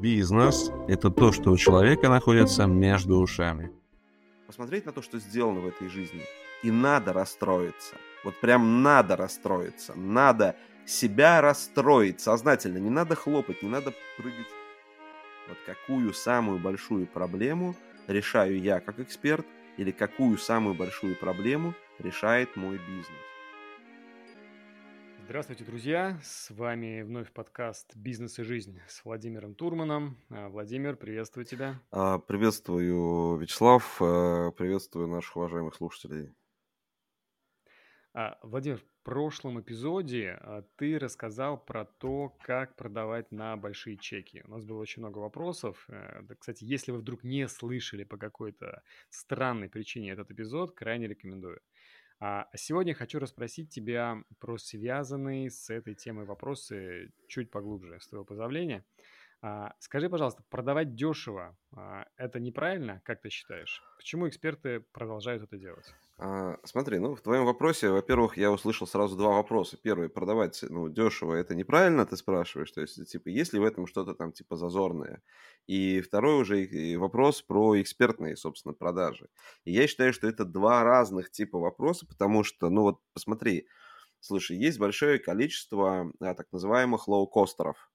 [0.00, 3.70] Бизнес– это то, что у человека находится между ушами.
[4.46, 6.22] Посмотреть на то, что сделано в этой жизни,
[6.62, 7.96] и надо расстроиться.
[8.24, 9.92] Вот прям надо расстроиться.
[9.94, 12.78] Надо себя расстроить сознательно.
[12.78, 14.48] Не надо хлопать, не надо прыгать.
[15.48, 17.76] Вот какую самую большую проблему
[18.06, 19.46] решаю я как эксперт,
[19.76, 23.29] или какую самую большую проблему решает мой бизнес.
[25.30, 26.18] Здравствуйте, друзья!
[26.24, 30.18] С вами вновь подкаст «Бизнес и жизнь» с Владимиром Турманом.
[30.28, 31.80] А, Владимир, приветствую тебя.
[31.92, 34.02] А, приветствую, Вячеслав.
[34.02, 36.34] А, приветствую наших уважаемых слушателей.
[38.42, 40.36] Владимир, в прошлом эпизоде
[40.74, 44.42] ты рассказал про то, как продавать на большие чеки.
[44.46, 45.86] У нас было очень много вопросов.
[45.88, 51.60] Э, кстати, если вы вдруг не слышали по какой-то странной причине этот эпизод, крайне рекомендую.
[52.22, 58.26] А сегодня хочу расспросить тебя про связанные с этой темой вопросы чуть поглубже, с твоего
[58.26, 58.84] позволения.
[59.42, 63.82] А, скажи, пожалуйста, продавать дешево а,– это неправильно, как ты считаешь?
[63.96, 65.86] Почему эксперты продолжают это делать?
[66.18, 69.78] А, смотри, ну, в твоем вопросе, во-первых, я услышал сразу два вопроса.
[69.82, 72.70] Первый, продавать, ну, дешево– это неправильно, ты спрашиваешь?
[72.70, 75.22] То есть, типа, есть ли в этом что-то там, типа, зазорное?
[75.66, 79.30] И второй уже вопрос про экспертные, собственно, продажи.
[79.64, 83.66] И я считаю, что это два разных типа вопроса, потому что, ну, вот посмотри,
[84.18, 87.90] слушай, есть большое количество а, так называемых лоукостеров,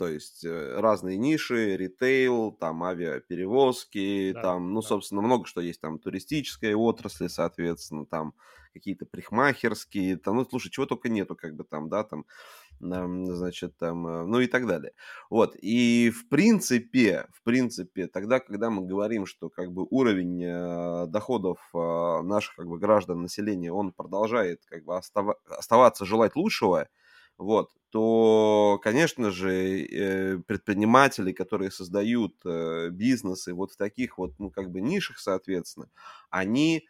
[0.00, 4.88] то есть э, разные ниши, ритейл, там авиаперевозки, да, там, ну, да.
[4.88, 8.32] собственно, много что есть, там туристическая отрасль, соответственно, там
[8.72, 12.24] какие-то прихмахерские, там, ну, слушай, чего только нету, как бы там, да, там,
[12.80, 14.94] значит, там, э, ну и так далее.
[15.28, 21.06] Вот, и в принципе, в принципе, тогда, когда мы говорим, что как бы уровень э,
[21.08, 26.88] доходов э, наших как бы граждан, населения, он продолжает как бы остава- оставаться желать лучшего,
[27.40, 34.50] вот, то, конечно же, э, предприниматели, которые создают э, бизнесы вот в таких вот, ну,
[34.50, 35.88] как бы нишах, соответственно,
[36.30, 36.86] они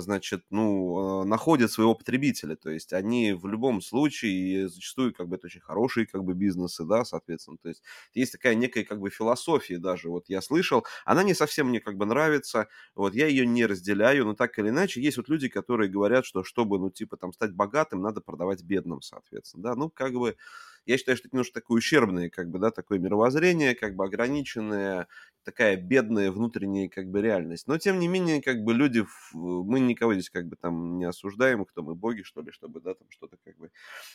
[0.00, 2.56] значит, ну, э, находят своего потребителя.
[2.56, 6.84] То есть они в любом случае, зачастую, как бы, это очень хорошие, как бы, бизнесы,
[6.84, 7.58] да, соответственно.
[7.62, 7.82] То есть
[8.14, 11.96] есть такая некая, как бы, философия даже, вот я слышал, она не совсем мне, как
[11.96, 15.90] бы, нравится, вот я ее не разделяю, но так или иначе, есть вот люди, которые
[15.90, 20.14] говорят, что чтобы, ну, типа, там, стать богатым, надо продавать бедным, соответственно, да, ну, как
[20.14, 20.36] бы,
[20.86, 25.08] я считаю, что это немножко такое ущербное, как бы, да, такое мировоззрение, как бы ограниченное,
[25.44, 27.66] такая бедная внутренняя, как бы, реальность.
[27.68, 31.64] Но, тем не менее, как бы, люди, мы никого здесь, как бы, там не осуждаем,
[31.64, 33.70] кто мы, боги, что ли, чтобы, да, там что-то, как бы,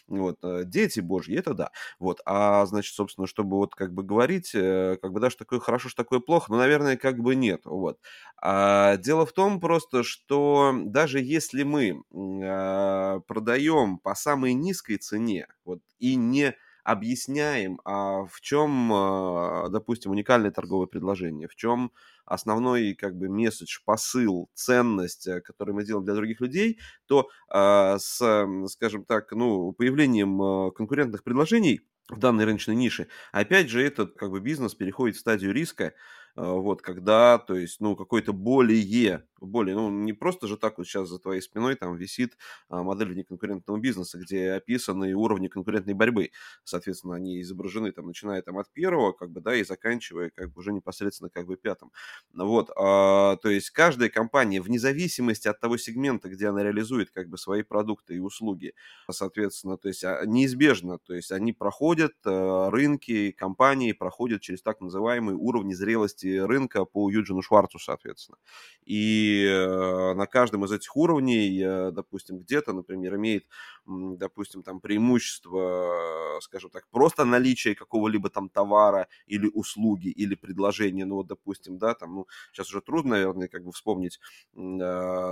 [0.08, 4.52] вот, э, дети божьи, это да, вот, а, значит, собственно, чтобы вот, как бы, говорить,
[4.56, 7.62] э, как бы, да, что такое хорошо, что такое плохо, ну, наверное, как бы нет,
[7.66, 8.00] вот.
[8.42, 12.04] А, дело в том просто, что даже если мы
[12.44, 20.12] а, продаем по самой низкой цене, вот, и не объясняем, а в чем, а, допустим,
[20.12, 21.92] уникальное торговое предложение, в чем
[22.26, 27.98] основной как бы месседж, посыл, ценность, э, который мы делаем для других людей, то а,
[28.00, 34.16] с, скажем так, ну, появлением а, конкурентных предложений в данной рыночной нише, опять же, этот
[34.16, 35.94] как бы бизнес переходит в стадию риска,
[36.36, 41.10] вот, когда, то есть, ну, какой-то более более, ну, не просто же так вот сейчас
[41.10, 42.38] за твоей спиной там висит
[42.70, 46.32] а, модель внеконкурентного бизнеса, где описаны уровни конкурентной борьбы.
[46.64, 50.60] Соответственно, они изображены там, начиная там от первого, как бы, да, и заканчивая как бы
[50.60, 51.92] уже непосредственно как бы пятым.
[52.34, 57.28] Вот, а, то есть каждая компания, вне зависимости от того сегмента, где она реализует как
[57.30, 58.74] бы свои продукты и услуги,
[59.10, 64.82] соответственно, то есть а, неизбежно, то есть они проходят, а, рынки, компании проходят через так
[64.82, 68.38] называемые уровни зрелости рынка по Юджину Шварцу, соответственно.
[68.86, 73.46] И Э, на каждом из этих уровней, э, допустим, где-то, например, имеет,
[73.86, 81.16] допустим, там преимущество, скажем так, просто наличие какого-либо там товара или услуги или предложения, ну
[81.16, 84.20] вот, допустим, да, там, ну, сейчас уже трудно, наверное, как бы вспомнить,
[84.56, 84.58] э,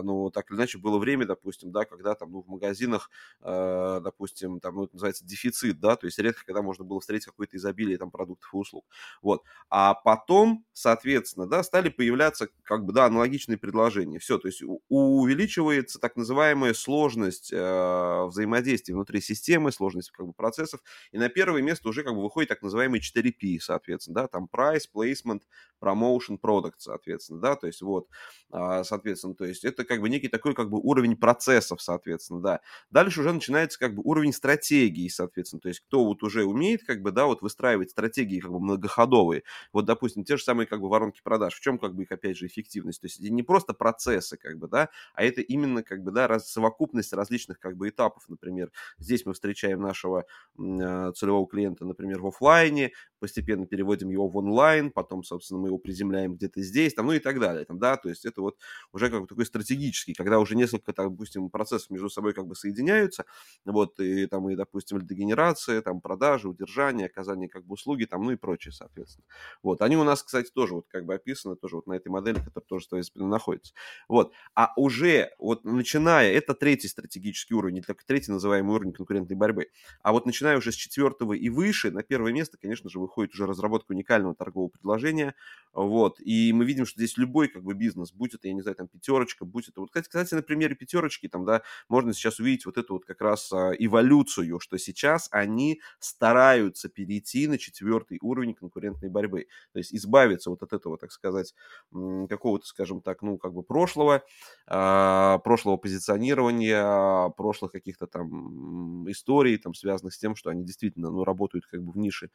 [0.04, 3.10] ну, так или иначе было время, допустим, да, когда там, ну, в магазинах,
[3.42, 7.58] допустим, там, ну, это называется дефицит, да, то есть редко, когда можно было встретить какое-то
[7.58, 8.86] изобилие там продуктов и услуг,
[9.22, 14.18] вот, а потом, соответственно, да, стали появляться, как бы, да, аналогичные предложения.
[14.20, 20.80] Все, то есть увеличивается так называемая сложность э, взаимодействия внутри системы, сложность как бы, процессов,
[21.12, 24.84] и на первое место уже как бы выходит так называемый 4P, соответственно, да, там price,
[24.96, 25.42] placement,
[25.82, 28.08] promotion, product, соответственно, да, то есть вот,
[28.54, 32.62] э, соответственно, то есть это как бы некий такой как бы уровень процессов, соответственно, да.
[32.90, 37.02] Дальше уже начинается как бы уровень стратегии, соответственно, то есть кто вот уже умеет как
[37.02, 39.44] бы, да, вот выстраивать стратегии как бы многоходовые,
[39.74, 42.38] вот, допустим, те же самые как бы воронки продаж, в чем как бы их, опять
[42.38, 46.12] же, эффективность, то есть не просто процессы, как бы, да, а это именно, как бы,
[46.12, 50.26] да, раз, совокупность различных, как бы, этапов, например, здесь мы встречаем нашего
[50.58, 55.78] э, целевого клиента, например, в офлайне, постепенно переводим его в онлайн, потом, собственно, мы его
[55.78, 58.58] приземляем где-то здесь, там, ну и так далее, там, да, то есть это вот
[58.92, 62.56] уже как бы такой стратегический, когда уже несколько, там, допустим, процессов между собой как бы
[62.56, 63.26] соединяются,
[63.66, 68.32] вот, и там, и, допустим, дегенерация, там, продажи, удержание, оказание как бы услуги, там, ну
[68.32, 69.26] и прочее, соответственно.
[69.64, 72.40] Вот, они у нас, кстати, тоже вот как бы описаны, тоже вот на этой модели,
[72.54, 73.74] которая тоже спине находится.
[74.08, 79.68] Вот, а уже вот начиная, это третий стратегический уровень, это третий называемый уровень конкурентной борьбы,
[80.02, 83.46] а вот начиная уже с четвертого и выше, на первое место, конечно же, выходит уже
[83.46, 85.36] разработка уникального торгового предложения,
[85.74, 88.76] вот, и мы видим, что здесь любой как бы бизнес, будь это, я не знаю,
[88.76, 92.78] там пятерочка, будь это, вот, кстати, на примере пятерочки, там, да, можно сейчас увидеть вот
[92.78, 99.10] эту вот как раз а, эволюцию, что сейчас они стараются перейти на четвертый уровень конкурентной
[99.10, 101.54] борьбы, то есть избавиться вот от этого, так сказать,
[101.92, 104.24] какого-то, скажем так, ну, как бы прошлого,
[104.68, 111.24] а, прошлого позиционирования, прошлых каких-то там историй, там, связанных с тем, что они действительно, ну,
[111.24, 112.30] работают как бы в нише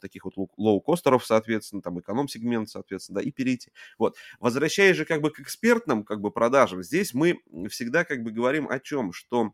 [0.00, 3.72] таких вот лоу-костеров, соответственно, там эконом-сегмент, соответственно, да, и перейти.
[3.98, 4.16] Вот.
[4.38, 8.68] Возвращаясь же как бы к экспертным как бы продажам, здесь мы всегда как бы говорим
[8.68, 9.52] о чем, что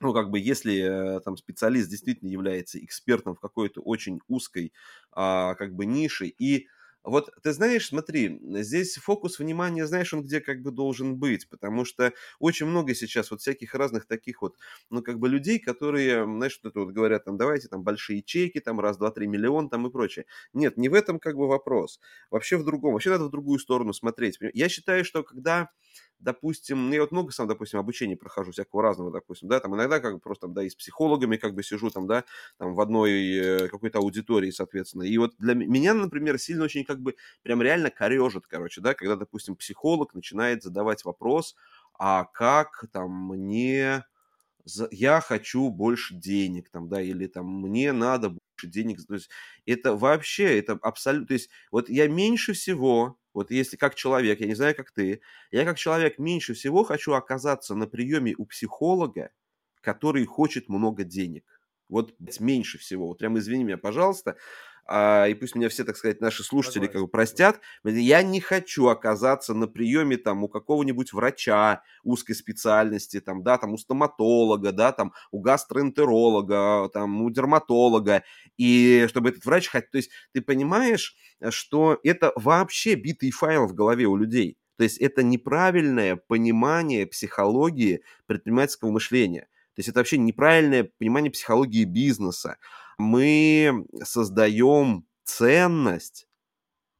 [0.00, 4.72] ну, как бы, если э, там специалист действительно является экспертом в какой-то очень узкой,
[5.12, 6.68] а, как бы, нише и
[7.02, 11.84] вот ты знаешь, смотри, здесь фокус внимания, знаешь, он где как бы должен быть, потому
[11.84, 14.56] что очень много сейчас вот всяких разных таких вот,
[14.90, 18.60] ну, как бы людей, которые, знаешь, что это вот говорят, там, давайте там большие чеки,
[18.60, 20.26] там, раз, два, три миллион, там и прочее.
[20.52, 22.00] Нет, не в этом как бы вопрос.
[22.30, 22.92] Вообще в другом.
[22.92, 24.38] Вообще надо в другую сторону смотреть.
[24.52, 25.70] Я считаю, что когда
[26.20, 30.00] допустим, ну, я вот много сам, допустим, обучений прохожу, всякого разного, допустим, да, там иногда
[30.00, 32.24] как бы просто, да, и с психологами как бы сижу там, да,
[32.58, 35.02] там в одной э, какой-то аудитории, соответственно.
[35.02, 39.16] И вот для меня, например, сильно очень как бы прям реально корежит, короче, да, когда,
[39.16, 41.54] допустим, психолог начинает задавать вопрос,
[41.98, 44.04] а как там мне
[44.90, 49.04] я хочу больше денег, там, да, или там мне надо больше денег.
[49.06, 49.30] То есть
[49.66, 54.46] это вообще, это абсолютно, то есть вот я меньше всего вот если как человек, я
[54.46, 55.20] не знаю, как ты,
[55.52, 59.30] я как человек меньше всего хочу оказаться на приеме у психолога,
[59.80, 61.44] который хочет много денег.
[61.88, 63.08] Вот меньше всего.
[63.08, 64.36] Вот прям извини меня, пожалуйста
[64.92, 68.88] а, и пусть меня все, так сказать, наши слушатели как бы простят, я не хочу
[68.88, 74.90] оказаться на приеме там у какого-нибудь врача узкой специальности, там, да, там у стоматолога, да,
[74.90, 78.24] там у гастроэнтеролога, там у дерматолога,
[78.56, 81.14] и чтобы этот врач, то есть ты понимаешь,
[81.50, 84.58] что это вообще битый файл в голове у людей.
[84.76, 89.42] То есть это неправильное понимание психологии предпринимательского мышления.
[89.42, 92.56] То есть это вообще неправильное понимание психологии бизнеса
[93.00, 96.28] мы создаем ценность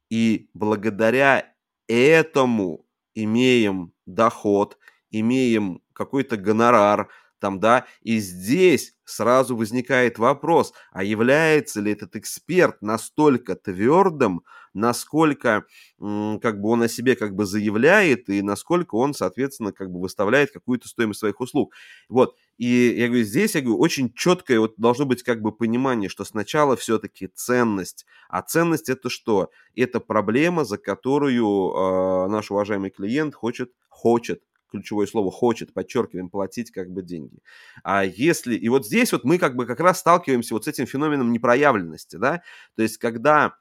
[0.09, 1.53] и благодаря
[1.87, 4.77] этому имеем доход,
[5.09, 7.09] имеем какой-то гонорар,
[7.39, 14.43] там, да, и здесь сразу возникает вопрос, а является ли этот эксперт настолько твердым,
[14.73, 15.65] насколько
[15.99, 20.51] как бы он о себе как бы заявляет и насколько он, соответственно, как бы выставляет
[20.51, 21.73] какую-то стоимость своих услуг.
[22.09, 26.09] Вот, и я говорю, здесь, я говорю, очень четкое вот должно быть как бы понимание,
[26.09, 29.49] что сначала все-таки ценность, а ценность это что?
[29.75, 36.71] Это проблема, за которую э, наш уважаемый клиент хочет, хочет ключевое слово хочет, подчеркиваем, платить
[36.71, 37.39] как бы деньги.
[37.83, 40.87] А если, и вот здесь вот мы как бы как раз сталкиваемся вот с этим
[40.87, 42.41] феноменом непроявленности, да,
[42.75, 43.55] то есть когда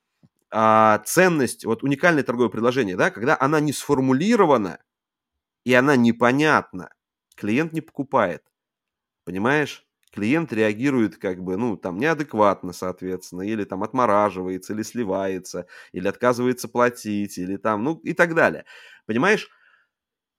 [0.51, 4.79] а, ценность, вот уникальное торговое предложение, да, когда она не сформулирована
[5.65, 6.91] и она непонятна,
[7.37, 8.43] клиент не покупает,
[9.31, 9.87] понимаешь?
[10.13, 16.67] Клиент реагирует как бы, ну, там, неадекватно, соответственно, или там отмораживается, или сливается, или отказывается
[16.67, 18.65] платить, или там, ну, и так далее.
[19.07, 19.49] Понимаешь?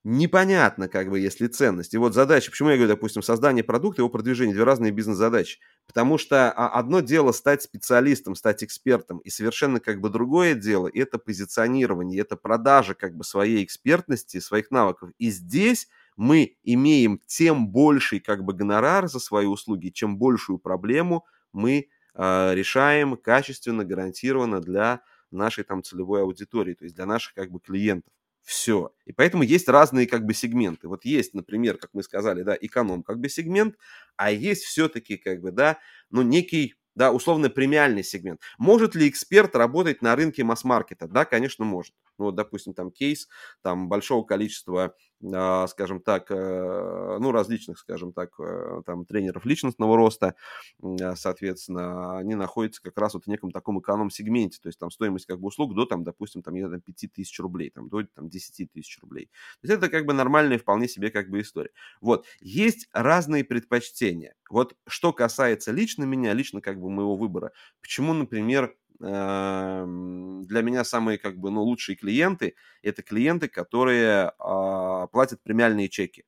[0.04, 1.94] непонятно, как бы, если ценность.
[1.94, 5.60] И вот задача, почему я говорю, допустим, создание продукта, его продвижение, две разные бизнес-задачи.
[5.86, 10.90] Потому что а, одно дело стать специалистом, стать экспертом, и совершенно как бы другое дело–
[10.94, 15.12] это позиционирование, это продажа как бы своей экспертности, своих навыков.
[15.20, 15.88] И здесь
[16.22, 22.52] мы имеем тем больший как бы гонорар за свои услуги, чем большую проблему мы э,
[22.54, 25.02] решаем качественно, гарантированно для
[25.32, 28.14] нашей там целевой аудитории, то есть для наших как бы клиентов.
[28.44, 28.94] Все.
[29.06, 30.88] И поэтому есть разные как бы сегменты.
[30.88, 33.76] Вот есть, например, как мы сказали, да, эконом как бы сегмент,
[34.16, 35.80] а есть все-таки как бы, да,
[36.12, 38.42] ну, некий да, условно премиальный сегмент.
[38.60, 41.08] Может ли эксперт работать на рынке масс-маркета?
[41.08, 41.96] Да, конечно, может.
[42.22, 43.28] Ну, допустим, там кейс
[43.62, 44.96] там большого количества
[45.34, 50.36] а, скажем так, э, ну, различных, скажем так, э, там, тренеров личностного роста,
[50.82, 55.28] а, соответственно, они находятся как раз вот в неком таком эконом-сегменте, то есть там стоимость
[55.28, 58.30] как бы услуг до, там, допустим, там, не знаю, 5 тысяч рублей, там, до там,
[58.30, 59.28] 10 тысяч рублей.
[59.62, 61.72] То есть это как бы нормальная вполне себе как бы история.
[62.02, 64.36] Вот, есть разные предпочтения.
[64.50, 67.52] Вот что касается лично меня, лично как бы моего выбора,
[67.82, 75.42] почему, например, для меня самые как бы, ну, лучшие клиенты– это клиенты, которые а, платят
[75.44, 76.26] премиальные чеки.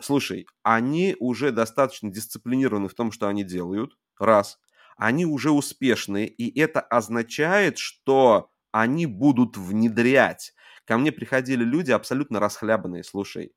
[0.00, 4.58] Слушай, они уже достаточно дисциплинированы в том, что они делают, раз.
[4.96, 10.54] Они уже успешны, и это означает, что они будут внедрять.
[10.84, 13.52] Ко мне приходили люди абсолютно расхлябанные, слушай.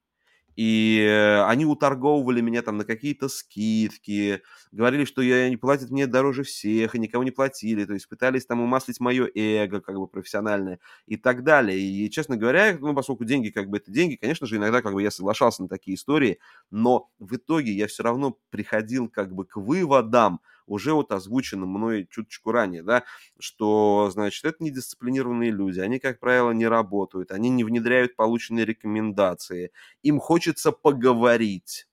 [0.60, 4.42] И э, они уторговывали меня там на какие-то скидки,
[4.74, 8.46] говорили, что я, они платят мне дороже всех, и никого не платили, то есть пытались
[8.46, 11.80] там умаслить мое эго, как бы профессиональное, и так далее.
[11.80, 15.02] И, честно говоря, ну, поскольку деньги, как бы это деньги, конечно же, иногда как бы
[15.02, 16.40] я соглашался на такие истории,
[16.72, 22.08] но в итоге я все равно приходил как бы к выводам, уже вот озвученным мной
[22.10, 23.04] чуточку ранее, да,
[23.40, 29.72] что, значит, это недисциплинированные люди, они, как правило, не работают, они не внедряют полученные рекомендации,
[30.04, 31.86] им хочется поговорить.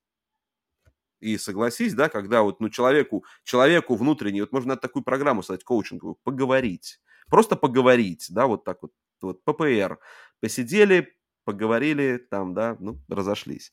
[1.20, 6.16] И согласись, да, когда вот, ну, человеку, человеку внутренне, вот можно такую программу создать коучинговую,
[6.22, 7.00] поговорить.
[7.28, 8.92] Просто поговорить, да, вот так вот,
[9.22, 9.98] вот ППР.
[10.40, 11.14] Посидели,
[11.46, 13.72] поговорили, там, да, ну, разошлись.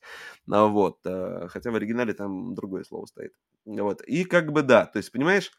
[0.50, 3.34] А вот, э, хотя в оригинале там другое слово стоит.
[3.66, 5.52] Вот, и как бы да, то есть, понимаешь,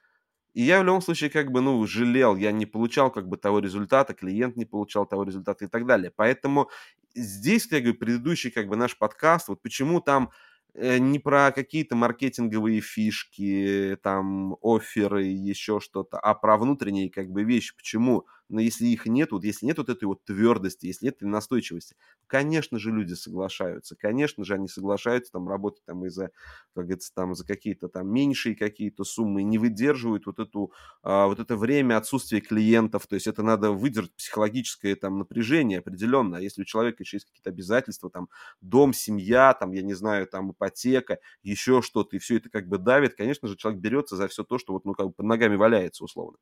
[0.56, 3.60] и я в любом случае как бы, ну, жалел, я не получал как бы того
[3.60, 6.12] результата, клиент не получал того результата и так далее.
[6.16, 6.70] Поэтому
[7.14, 10.32] здесь, как бы, предыдущий как бы наш подкаст, вот почему там
[10.78, 17.44] Э, не про какие-то маркетинговые фишки, там, оферы, еще что-то, а про внутренние как бы
[17.44, 17.76] вещи.
[17.76, 18.26] Почему?
[18.50, 21.96] Но если их нет, вот если нет вот этой вот твердости, если нет этой настойчивости,
[22.28, 26.30] конечно же люди соглашаются, конечно же они соглашаются там работать там из-за,
[26.76, 30.72] как говорится, там за какие-то там меньшие какие-то суммы, не выдерживают вот эту,
[31.04, 36.38] а, вот это время отсутствия клиентов, то есть это надо выдержать психологическое там напряжение определенно,
[36.38, 38.30] а если у человека еще есть какие-то обязательства, там
[38.62, 42.78] дом, семья, там, я не знаю, там ипотека, еще что-то, и все это как бы
[42.78, 45.56] давит, конечно же человек берется за все то, что вот, ну, как бы под ногами
[45.56, 46.38] валяется условно.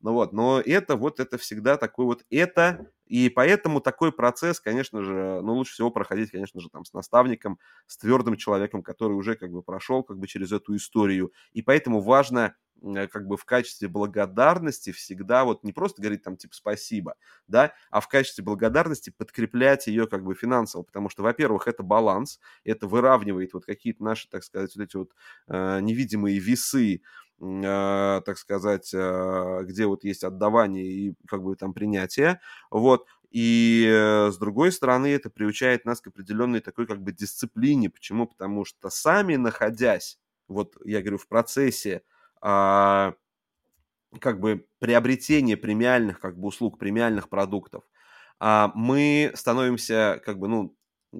[0.00, 5.02] Ну вот, но это вот, это всегда такой вот это, и поэтому такой процесс, конечно
[5.02, 9.34] же, ну, лучше всего проходить, конечно же, там с наставником, с твердым человеком, который уже
[9.34, 11.32] как бы прошел как бы через эту историю.
[11.52, 16.38] И поэтому важно э, как бы в качестве благодарности всегда вот не просто говорить там
[16.38, 17.16] типа спасибо,
[17.48, 22.40] да, а в качестве благодарности подкреплять ее как бы финансово, потому что, во-первых, это баланс,
[22.64, 25.10] это выравнивает вот какие-то наши, так сказать, вот эти вот
[25.48, 27.02] э, невидимые весы
[27.42, 34.30] так сказать, а, где вот есть отдавание и как бы там принятие, вот, и э,
[34.30, 38.26] с другой стороны это приучает нас к определенной такой как бы дисциплине, почему?
[38.26, 40.18] Потому что сами находясь,
[40.48, 42.02] вот я говорю, в процессе
[42.42, 43.14] а,
[44.20, 47.84] как бы приобретения премиальных как бы услуг, премиальных продуктов,
[48.40, 50.76] мы становимся как бы, ну,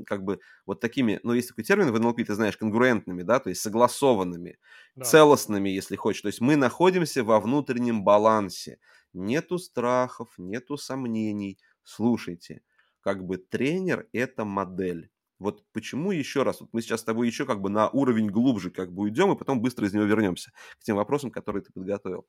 [0.06, 3.48] как бы вот такими, ну, есть такой термин в НЛП, ты знаешь, конгруентными, да, то
[3.50, 4.58] есть согласованными,
[4.96, 5.04] да.
[5.04, 6.22] целостными, если хочешь.
[6.22, 8.78] То есть мы находимся во внутреннем балансе.
[9.12, 11.58] Нету страхов, нету сомнений.
[11.84, 12.62] Слушайте,
[13.00, 15.10] как бы тренер– это модель.
[15.38, 18.70] Вот почему еще раз, вот мы сейчас с тобой еще как бы на уровень глубже
[18.70, 22.26] как бы уйдем, и потом быстро из него вернемся к тем вопросам, которые ты подготовил.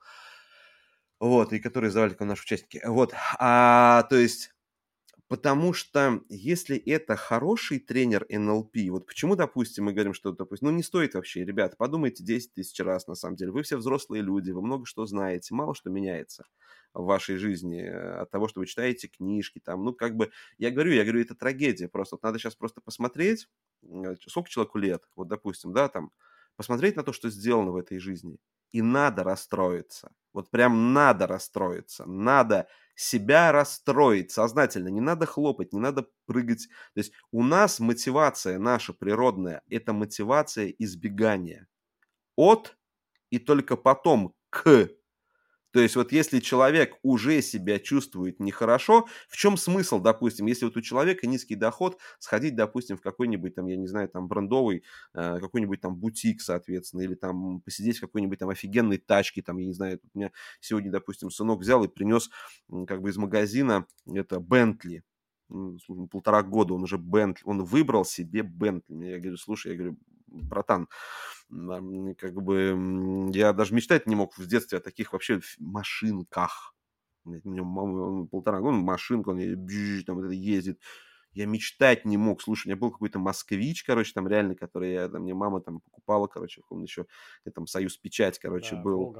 [1.20, 2.82] Вот, и которые задавали наши участники.
[2.86, 4.53] Вот, а, то есть
[5.30, 10.76] Потому что если это хороший тренер НЛП, вот почему, допустим, мы говорим, что, допустим, ну
[10.76, 13.52] не стоит вообще, ребят, подумайте 10 тысяч раз на самом деле.
[13.52, 16.46] Вы все взрослые люди, вы много что знаете, мало что меняется
[16.94, 20.70] в вашей жизни э, от того, что вы читаете книжки, там, ну как бы, я
[20.72, 23.48] говорю, я говорю, это трагедия, просто вот надо сейчас просто посмотреть,
[24.28, 26.12] сколько человеку лет, вот допустим, да, там,
[26.56, 28.38] посмотреть на то, что сделано в этой жизни,
[28.74, 34.90] и надо расстроиться, вот прям надо расстроиться, надо себя расстроить сознательно.
[34.90, 36.68] Не надо хлопать, не надо прыгать.
[36.94, 41.68] То есть у нас мотивация наша природная– это мотивация избегания.
[42.38, 42.78] От
[43.32, 44.90] и только потом к
[45.74, 50.78] то есть вот если человек уже себя чувствует нехорошо, в чем смысл, допустим, если вот
[50.78, 54.84] у человека низкий доход, сходить, допустим, в какой-нибудь там, я не знаю, там брендовый,
[55.16, 59.66] э, какой-нибудь там бутик, соответственно, или там посидеть в какой-нибудь там офигенной тачке, там, я
[59.66, 62.30] не знаю, у меня сегодня, допустим, сынок взял и принес
[62.88, 65.04] как бы из магазина это Бентли,
[66.12, 69.06] полтора года он уже Бентли, он выбрал себе Бентли.
[69.06, 70.88] Я говорю, слушай, я говорю, братан,
[72.16, 76.76] как бы я даже мечтать не мог в детстве о таких вообще машинках.
[77.26, 79.40] У него полтора года, машинка, он
[80.06, 80.80] там это ездит.
[81.34, 82.42] Я мечтать не мог.
[82.42, 85.80] Слушай, у меня был какой-то москвич, короче, там реально, который я, там, мне мама там
[85.80, 87.06] покупала, короче, он еще,
[87.54, 89.14] там, Союз Печать, короче, Да, был.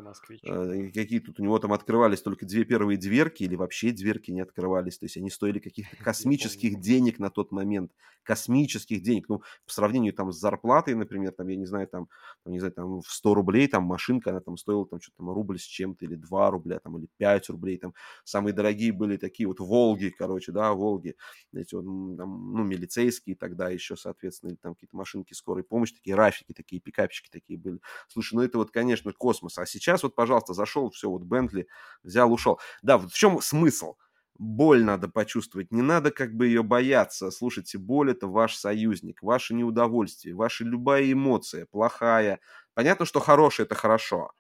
[0.46, 4.42] Э, Какие тут у него там открывались только две первые дверки или вообще дверки не
[4.42, 4.98] открывались.
[4.98, 7.92] То есть они стоили каких-то космических денег на тот момент.
[8.24, 9.28] Космических денег.
[9.30, 12.08] Ну, по сравнению там с зарплатой, например, там, я не знаю, там,
[12.44, 15.30] там, не знаю, там в 100 рублей там машинка, она там стоила там что-то там
[15.30, 17.78] рубль с чем-то или 2 рубля там или 5 рублей.
[17.78, 17.94] Там
[18.24, 21.16] самые дорогие были такие вот Волги, короче, да, Волги.
[21.54, 21.86] Эти вот,
[22.18, 26.82] там, ну, милицейские тогда еще, соответственно, или там какие-то машинки скорой помощи, такие рафики, такие
[26.82, 27.80] пикапчики такие были.
[28.08, 29.58] Слушай, ну это вот, конечно, космос.
[29.58, 31.68] А сейчас вот, пожалуйста, зашел, все, вот Бентли
[32.04, 32.60] взял, ушел.
[32.82, 33.96] Да, вот в чем смысл?
[34.40, 37.30] Боль надо почувствовать, не надо как бы ее бояться.
[37.32, 42.40] Слушайте, боль это ваш союзник, ваше неудовольствие, ваша любая эмоция, плохая.
[42.74, 44.32] Понятно, что хорошая это хорошо,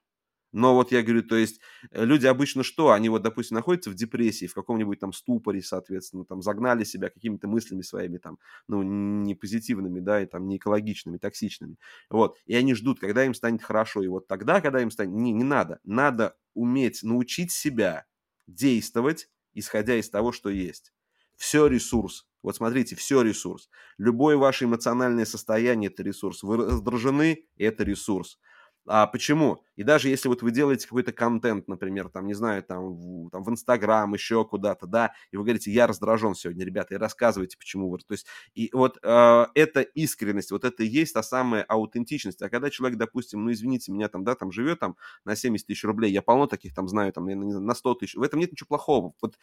[0.53, 1.60] но вот я говорю, то есть
[1.91, 2.91] э, люди обычно что?
[2.91, 7.48] Они вот, допустим, находятся в депрессии, в каком-нибудь там ступоре, соответственно, там загнали себя какими-то
[7.48, 11.77] мыслями своими там, ну, не позитивными, да, и там не экологичными, токсичными.
[12.10, 12.38] Вот.
[12.45, 14.03] И они ждут, когда им станет хорошо.
[14.03, 15.13] И вот тогда, когда им станет...
[15.15, 15.79] Не, не надо.
[15.83, 18.05] Надо уметь научить себя
[18.45, 20.93] действовать, исходя из того, что есть.
[21.36, 22.27] Все ресурс.
[22.43, 23.69] Вот смотрите, все ресурс.
[23.98, 26.43] Любое ваше эмоциональное состояние– это ресурс.
[26.43, 28.38] Вы раздражены– это ресурс.
[28.86, 29.63] А почему?
[29.75, 33.44] И даже если вот вы делаете какой-то контент, например, там, не знаю, там, в, там,
[33.44, 37.89] в Инстаграм, еще куда-то, да, и вы говорите, я раздражен сегодня, ребята, и рассказывайте, почему
[37.89, 37.98] вы...
[38.00, 42.42] То есть, и вот э, эта искренность, вот это и есть та самая аутентичность.
[42.42, 45.84] А когда человек, допустим, ну, извините меня, там, да, там, живет там на 70 тысяч
[45.84, 49.13] рублей, я полно таких там знаю, там, на 100 тысяч, в этом нет ничего плохого.
[49.22, 49.38] Вот,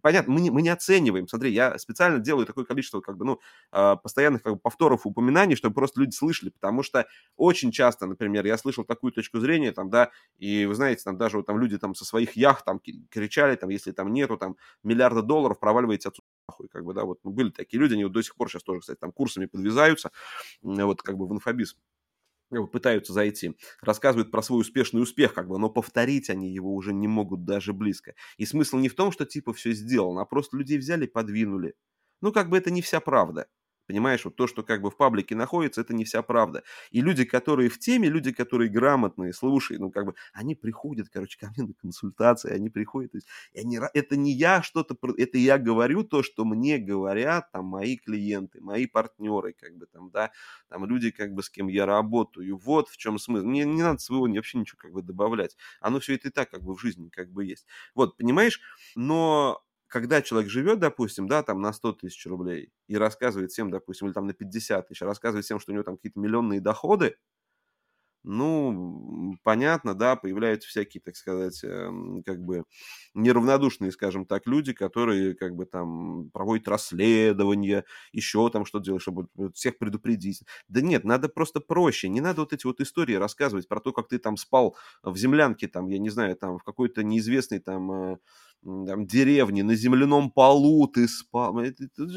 [0.00, 3.40] понятно, мы не, мы не оцениваем, смотри, я специально делаю такое количество, как бы, ну,
[3.72, 8.46] э, постоянных как бы, повторов упоминаний, чтобы просто люди слышали, потому что очень часто, например,
[8.46, 11.78] я слышал такую точку зрения, там, да, и вы знаете, там даже вот там люди
[11.78, 16.26] там со своих яхт там кричали, там, если там нету там миллиарда долларов, проваливайте отсюда
[16.48, 18.62] нахуй, как бы, да, вот ну, были такие люди, они вот до сих пор сейчас
[18.62, 20.10] тоже, кстати, там курсами подвязаются,
[20.62, 21.76] вот как бы в инфобиз
[22.70, 27.08] пытаются зайти, рассказывают про свой успешный успех, как бы, но повторить они его уже не
[27.08, 28.14] могут даже близко.
[28.36, 31.74] И смысл не в том, что типа все сделано, а просто людей взяли, подвинули.
[32.20, 33.48] Ну, как бы это не вся правда.
[33.86, 36.62] Понимаешь, вот то, что как бы в паблике находится, это не вся правда.
[36.90, 41.38] И люди, которые в теме, люди, которые грамотные, слушай, ну как бы, они приходят, короче,
[41.38, 45.58] ко мне на консультации, они приходят, то есть, они, это не я что-то, это я
[45.58, 50.30] говорю то, что мне говорят там мои клиенты, мои партнеры, как бы там, да,
[50.68, 52.56] там люди, как бы с кем я работаю.
[52.56, 53.44] Вот в чем смысл.
[53.46, 55.56] Мне не надо своего вообще ничего как бы добавлять.
[55.80, 57.66] Оно все это и так как бы в жизни как бы есть.
[57.94, 58.60] Вот, понимаешь?
[58.94, 59.62] Но
[59.94, 64.14] когда человек живет, допустим, да, там на 100 тысяч рублей и рассказывает всем, допустим, или
[64.14, 67.16] там на 50 тысяч, рассказывает всем, что у него там какие-то миллионные доходы,
[68.26, 72.64] ну, понятно, да, появляются всякие, так сказать, эм, как бы
[73.12, 79.28] неравнодушные, скажем так, люди, которые как бы там проводят расследования, еще там что делать, чтобы
[79.54, 80.42] всех предупредить.
[80.68, 84.08] Да нет, надо просто проще, не надо вот эти вот истории рассказывать про то, как
[84.08, 88.16] ты там спал в землянке, там, я не знаю, там, в какой-то неизвестной там э,
[88.64, 91.54] там, деревни, на земляном полу ты спал.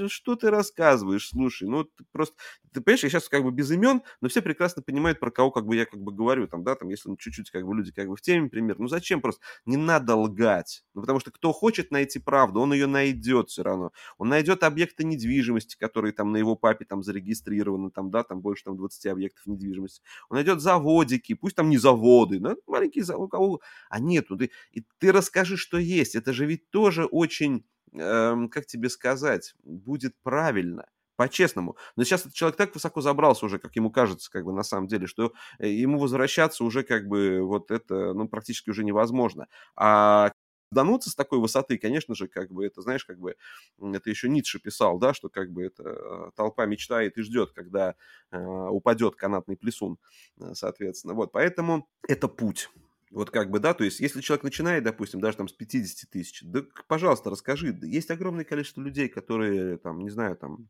[0.07, 1.29] Что ты рассказываешь?
[1.29, 2.35] Слушай, ну ты просто...
[2.73, 5.65] Ты понимаешь, я сейчас как бы без имен, но все прекрасно понимают, про кого как
[5.65, 6.47] бы я как бы говорю.
[6.47, 8.79] Там, да, там, если ну, чуть-чуть как бы люди как бы в теме, пример.
[8.79, 9.41] Ну зачем просто?
[9.65, 10.85] Не надо лгать.
[10.93, 13.91] Ну потому что кто хочет найти правду, он ее найдет все равно.
[14.17, 18.63] Он найдет объекты недвижимости, которые там на его папе там зарегистрированы, там, да, там больше
[18.63, 20.01] там 20 объектов недвижимости.
[20.29, 23.61] Он найдет заводики, пусть там не заводы, но маленькие заводы, у кого...
[23.89, 24.37] А нету.
[24.37, 26.15] Ты, и ты расскажи, что есть.
[26.15, 31.75] Это же ведь тоже очень, э, как тебе сказать, будет правильно по-честному.
[31.95, 34.87] Но сейчас этот человек так высоко забрался уже, как ему кажется, как бы на самом
[34.87, 39.47] деле, что э, ему возвращаться уже как бы вот это, ну, практически уже невозможно.
[39.75, 40.31] А
[40.71, 43.35] дануться с такой высоты, конечно же, как бы это, знаешь, как бы
[43.81, 47.95] это еще Ницше писал, да, что как бы это э, толпа мечтает и ждет, когда
[48.31, 49.97] э, упадет канатный плесун,
[50.39, 51.13] э, соответственно.
[51.13, 52.69] Вот, поэтому это путь.
[53.11, 56.41] Вот как бы, да, то есть, если человек начинает, допустим, даже там с 50 тысяч,
[56.43, 57.77] да, пожалуйста, расскажи.
[57.83, 60.67] Есть огромное количество людей, которые, там, не знаю, там,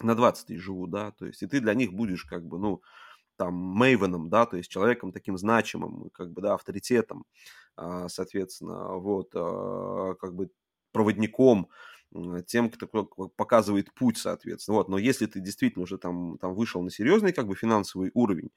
[0.00, 2.82] на 20 тысяч живут, да, то есть, и ты для них будешь, как бы, ну,
[3.38, 7.26] там, мейвеном, да, то есть, человеком таким значимым, как бы, да, авторитетом,
[7.76, 10.50] а, соответственно, вот, а, как бы,
[10.92, 11.68] проводником,
[12.46, 12.86] тем, кто
[13.36, 14.78] показывает путь, соответственно.
[14.78, 14.88] Вот.
[14.88, 18.50] Но если ты действительно уже там, там вышел на серьезный как бы финансовый уровень,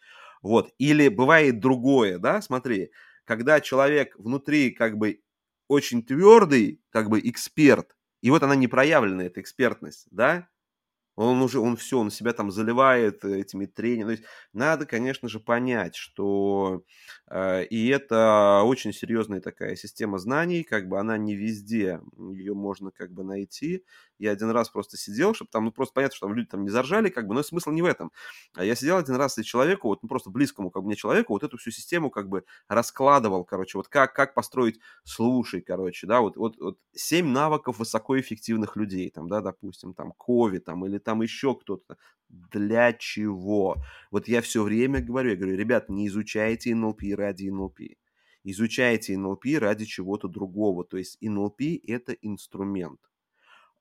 [0.44, 2.92] вот, или бывает другое, да, смотри,
[3.26, 5.22] когда человек внутри как бы
[5.68, 10.48] очень твердый, как бы эксперт, и вот она не проявлена, эта экспертность, да,
[11.16, 14.16] Он уже, он все, он себя там заливает этими тренингами.
[14.16, 16.84] То есть надо, конечно же, понять, что
[17.30, 22.92] э, и это очень серьезная такая система знаний, как бы она не везде, ее можно
[22.92, 23.84] как бы найти.
[24.18, 26.70] Я один раз просто сидел, чтобы там, ну просто понятно, что там люди там не
[26.70, 28.12] заржали, как бы, но смысл не в этом.
[28.56, 31.34] А я сидел один раз и человеку, вот ну, просто близкому как бы мне человеку,
[31.34, 36.22] вот эту всю систему как бы раскладывал, короче, вот как, как построить, слушай, короче, да,
[36.22, 41.22] вот, вот, вот 7 навыков высокоэффективных людей, там, да, допустим, там, Кови, там, или там
[41.22, 41.98] еще кто-то.
[42.30, 43.78] Для чего?
[44.12, 47.82] Вот я все время говорю, я говорю, ребят, не изучайте НЛП ради НЛП.
[48.44, 50.84] Изучайте НЛП ради чего-то другого.
[50.84, 53.00] То есть НЛП– это инструмент.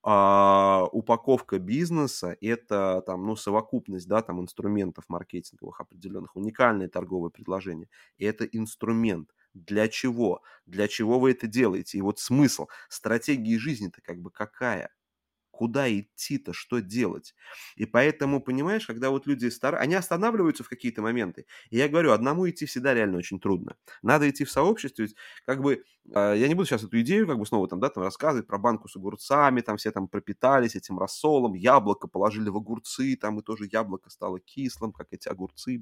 [0.04, 7.88] А упаковка бизнеса– это там, ну, совокупность да, там, инструментов маркетинговых определенных, уникальное торговое предложение.
[8.18, 9.30] И это инструмент.
[9.54, 10.42] Для чего?
[10.66, 11.98] Для чего вы это делаете?
[11.98, 14.90] И вот смысл стратегии жизни-то как бы какая?
[15.62, 17.34] Куда идти-то, что делать.
[17.76, 21.46] И поэтому, понимаешь, когда вот люди стараются, они останавливаются в какие-то моменты.
[21.70, 23.76] И я говорю, одному идти всегда реально очень трудно.
[24.02, 25.06] Надо идти в сообществе,
[25.46, 28.02] как бы, э, я не буду сейчас эту идею как бы снова там, да, там
[28.02, 33.16] рассказывать про банку с огурцами, там все там пропитались этим рассолом, яблоко положили в огурцы,
[33.16, 35.80] там и тоже яблоко стало кислым, как эти огурцы.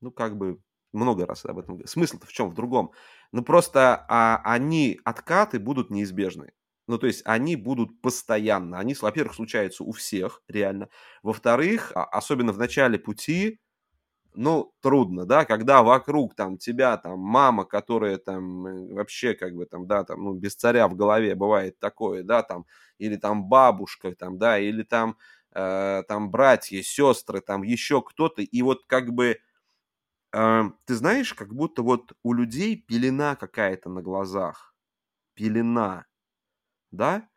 [0.00, 0.58] Ну, как бы,
[0.92, 1.86] много раз об этом говорю.
[1.88, 2.50] Смысл-то в чем?
[2.50, 2.92] В другом.
[3.32, 6.52] Ну, просто а, они, откаты будут неизбежны.
[6.90, 8.78] Ну, то есть они будут постоянно.
[8.78, 10.88] Они, во-первых, случаются у всех, реально.
[11.22, 13.60] Во-вторых, а, особенно в начале пути,
[14.34, 19.66] ну, трудно, да, когда вокруг там тебя там мама, которая там э, вообще как бы
[19.66, 22.66] там, да, там, ну, без царя в голове бывает такое, да, там,
[22.98, 25.16] или там бабушка, там, да, или там,
[25.54, 29.38] э, там братья, сестры, там еще кто-то, и вот как бы,
[30.32, 34.74] э, ты знаешь, как будто вот у людей пелена какая-то на глазах,
[35.34, 36.06] пелена,
[36.92, 37.28] да?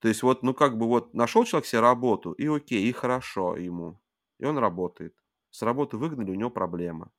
[0.00, 3.56] То есть вот, ну как бы вот нашел человек себе работу, и окей, и хорошо
[3.56, 4.00] ему,
[4.38, 5.14] и он работает.
[5.50, 7.10] С работы выгнали, у него проблема,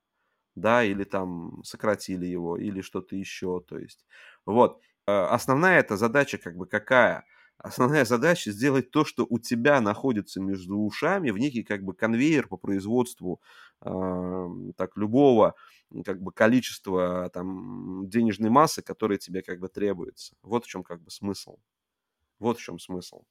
[0.55, 4.05] да, или там сократили его, или что-то еще, то есть.
[4.45, 7.25] Вот, э, основная эта задача как бы какая?
[7.57, 12.47] Основная задача сделать то, что у тебя находится между ушами, в некий как бы конвейер
[12.47, 13.41] по производству
[13.81, 15.55] э, так любого
[16.05, 20.35] как бы количества там денежной массы, которая тебе как бы требуется.
[20.41, 21.57] Вот в чем как бы смысл.
[22.43, 23.23] Вот в чем смысл.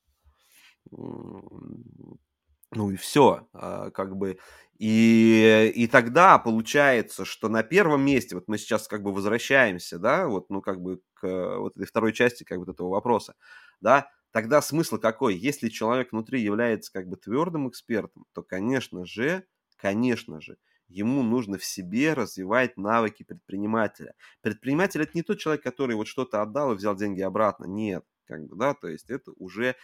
[2.75, 4.39] Ну и все, а, как бы.
[4.79, 10.27] И, и тогда получается, что на первом месте, вот мы сейчас как бы возвращаемся, да,
[10.27, 13.35] вот, ну, как бы к вот этой второй части как бы этого вопроса,
[13.81, 15.37] да, тогда смысл какой?
[15.37, 19.45] Если человек внутри является как бы твердым экспертом, то, конечно же,
[19.77, 20.57] конечно же,
[20.89, 24.15] ему нужно в себе развивать навыки предпринимателя.
[24.41, 27.67] Предприниматель– это не тот человек, который вот что-то отдал и взял деньги обратно.
[27.67, 29.77] Нет как бы, да, то есть это уже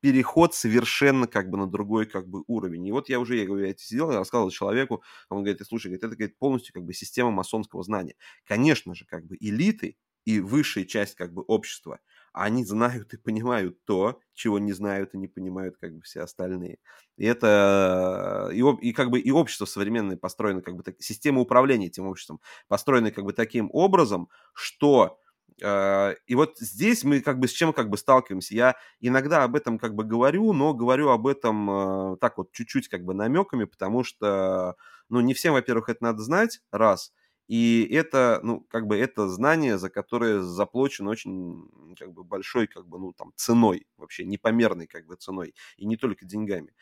[0.00, 2.86] переход совершенно как бы на другой как бы уровень.
[2.86, 5.88] И вот я уже, я говорю, я это сидел, я рассказывал человеку, он говорит, слушай,
[5.88, 8.14] говорит, это говорит, полностью как бы система масонского знания.
[8.44, 12.00] Конечно же, как бы элиты и высшая часть как бы общества,
[12.32, 16.78] они знают и понимают то, чего не знают и не понимают как бы все остальные.
[17.16, 21.86] И это, и, и как бы и общество современное построено, как бы так, система управления
[21.86, 25.18] этим обществом построена как бы таким образом, что
[25.60, 28.54] и вот здесь мы как бы с чем как бы сталкиваемся.
[28.54, 31.70] Я иногда об этом как бы говорю, но говорю об этом
[32.12, 34.76] э, так вот чуть-чуть как бы намеками, потому что,
[35.08, 37.12] ну, не всем, во-первых, это надо знать, раз.
[37.48, 42.86] И это, ну, как бы это знание, за которое заплачено очень, как бы, большой, как
[42.86, 46.72] бы, ну, там, ценой, вообще непомерной, как бы, ценой, и не только деньгами.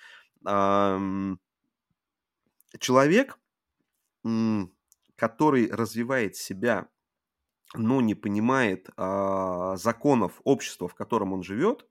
[2.78, 3.38] Человек,
[5.14, 6.88] который развивает себя
[7.78, 11.86] но не понимает а, законов общества, в котором он живет,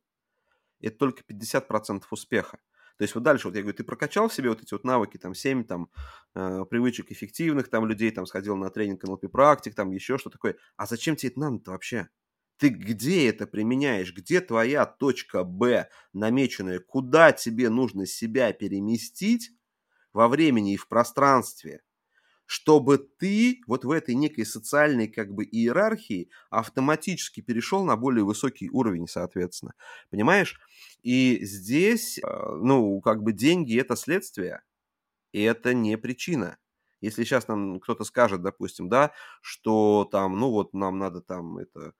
[0.81, 2.59] это только 50% успеха.
[2.97, 5.17] То есть вот дальше, вот я говорю, ты прокачал в себе вот эти вот навыки,
[5.17, 5.89] там, 7 там,
[6.33, 10.55] э, привычек эффективных там людей, там, сходил на тренинг НЛП практик, там, еще что такое.
[10.77, 12.09] А зачем тебе это надо вообще?
[12.57, 14.13] Ты где это применяешь?
[14.13, 16.79] Где твоя точка Б намеченная?
[16.79, 19.51] Куда тебе нужно себя переместить
[20.13, 21.81] во времени и в пространстве?
[22.45, 28.69] Чтобы ты вот в этой некой социальной как бы иерархии автоматически перешел на более высокий
[28.69, 29.73] уровень, соответственно.
[30.09, 30.59] Понимаешь?
[31.01, 32.21] И здесь, э,
[32.61, 34.61] ну, как бы деньги– это следствие,
[35.31, 36.57] и это не причина.
[37.01, 41.93] Если сейчас нам кто-то скажет, допустим, да, что там, ну вот нам надо там это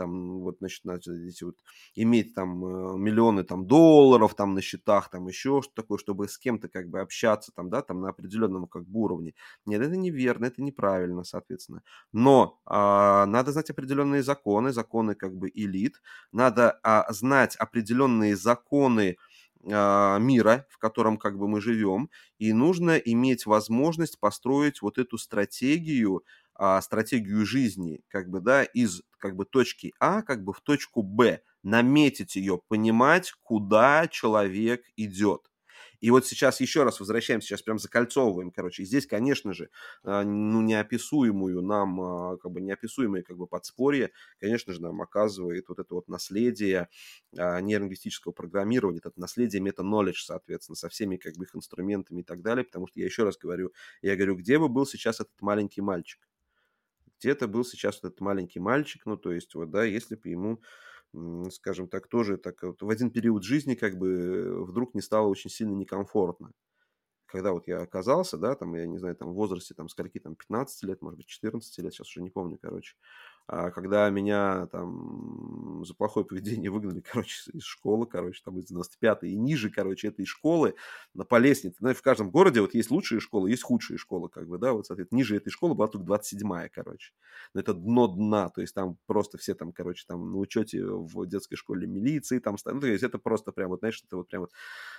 [0.00, 1.56] там вот, значит, эти вот,
[1.94, 6.38] иметь там э, миллионы там долларов там на счетах, там еще что-то такое, чтобы с
[6.38, 9.34] кем-то как бы общаться там, да, там на определенном как бы уровне.
[9.66, 11.82] Нет, это неверно, это неправильно, соответственно.
[12.12, 16.00] Но а, надо знать определенные законы, законы как бы элит,
[16.32, 19.16] надо а, знать определенные законы
[19.70, 22.08] а, мира, в котором как бы мы живем,
[22.38, 26.24] и нужно иметь возможность построить вот эту стратегию,
[26.60, 31.02] а, стратегию жизни, как бы, да, из как бы точки А, как бы в точку
[31.02, 35.50] Б, наметить ее, понимать, куда человек идет.
[36.00, 38.82] И вот сейчас еще раз возвращаемся, сейчас прям закольцовываем, короче.
[38.82, 39.70] И здесь, конечно же,
[40.02, 45.68] а, ну, неописуемую нам, а, как бы неописуемое как бы подспорье, конечно же, нам оказывает
[45.68, 46.88] вот это вот наследие
[47.36, 52.42] а, нейролингвистического программирования, это наследие мета-knowledge, соответственно, со всеми как бы их инструментами и так
[52.42, 55.80] далее, потому что я еще раз говорю, я говорю, где бы был сейчас этот маленький
[55.82, 56.20] мальчик?
[57.20, 60.60] Где-то был сейчас вот этот маленький мальчик, ну, то есть, вот, да, если бы ему
[61.50, 65.50] скажем так, тоже так вот в один период жизни как бы вдруг не стало очень
[65.50, 66.52] сильно некомфортно.
[67.26, 70.34] Когда вот я оказался, да, там, я не знаю, там в возрасте, там, скольки, там,
[70.36, 72.96] 15 лет, может быть, 14 лет, сейчас уже не помню, короче,
[73.46, 79.36] когда меня там за плохое поведение выгнали, короче, из школы, короче, там из 95-й и
[79.36, 80.74] ниже, короче, этой школы
[81.14, 81.76] на по лестнице.
[81.80, 84.86] Ну, в каждом городе вот есть лучшие школы, есть худшие школы, как бы, да, вот,
[84.86, 87.12] соответственно, ниже этой школы была только 27-я, короче.
[87.54, 91.26] Но это дно дна, то есть там просто все там, короче, там на учете в
[91.26, 94.42] детской школе милиции, там, ну, то есть это просто прям вот, знаешь, это вот прям
[94.42, 94.52] вот,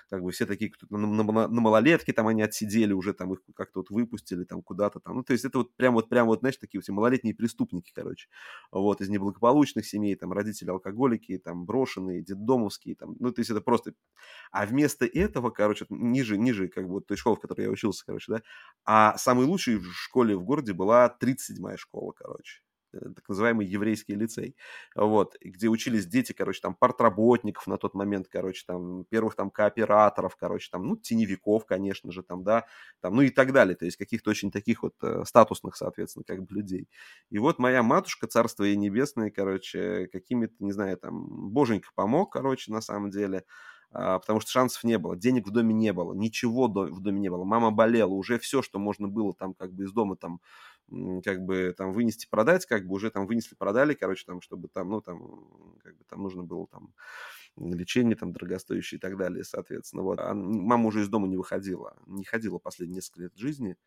[0.10, 3.39] как бы все такие, кто на, на, на малолетке там они отсидели уже, там их
[3.56, 6.39] как-то вот выпустили там куда-то там, ну, то есть это вот прям вот, прям вот,
[6.39, 8.27] знаешь, такие все малолетние преступники, короче
[8.72, 13.62] вот, из неблагополучных семей, там, родители алкоголики, там, брошенные, детдомовские, там, ну, то есть это
[13.62, 13.94] просто...
[14.52, 18.32] А вместо этого, короче, ниже, ниже, как бы, той школы, в которой я учился, короче,
[18.34, 18.41] да,
[18.86, 22.62] а самой лучшей в школе в городе была 37-я школа, короче.
[22.93, 24.56] Э, так называемый еврейский лицей,
[24.95, 30.36] вот, где учились дети, короче, там, партработников на тот момент, короче, там, первых там кооператоров,
[30.36, 32.65] короче, там, ну, теневиков, конечно же, там, да,
[33.01, 36.43] там, ну и так далее, то есть каких-то очень таких вот э, статусных, соответственно, как
[36.43, 36.89] бы людей.
[37.30, 42.71] И вот моя матушка, царство ей небесное, короче, какими-то, не знаю, там, боженька помог, короче,
[42.71, 43.45] на самом деле,
[43.93, 47.30] а, потому что шансов не было, денег в доме не было, ничего в доме не
[47.30, 50.39] было, мама болела, уже все, что можно было там как бы из дома там
[51.23, 54.89] как бы там вынести, продать, как бы уже там вынесли, продали, короче, там, чтобы там,
[54.89, 56.93] ну, там, как бы там нужно было там
[57.58, 60.04] лечение там дорогостоящее и так далее, соответственно.
[60.04, 60.19] Вот.
[60.19, 63.77] А мама уже из дома не выходила, не ходила последние несколько лет жизни,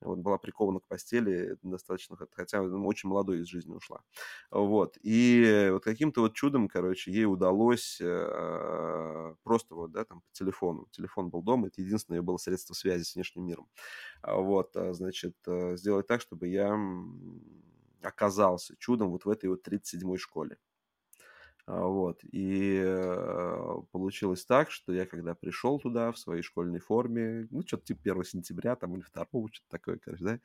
[0.00, 4.00] вот, была прикована к постели достаточно, хотя ну, очень молодой из жизни ушла.
[4.50, 4.96] Вот.
[5.02, 10.88] И вот каким-то вот чудом, короче, ей удалось э, просто вот, да, там по телефону.
[10.90, 13.68] Телефон был дома, это единственное было средство связи с внешним миром.
[14.22, 16.76] А вот, а, значит, э, сделать так, чтобы я
[18.02, 20.58] оказался чудом вот в этой вот 37-й школе.
[21.72, 22.20] А, вот.
[22.32, 27.84] И э, получилось так, что я когда пришел туда в своей школьной форме, ну, что-то
[27.84, 30.40] типа 1 сентября там или 2, что-то такое, короче, да,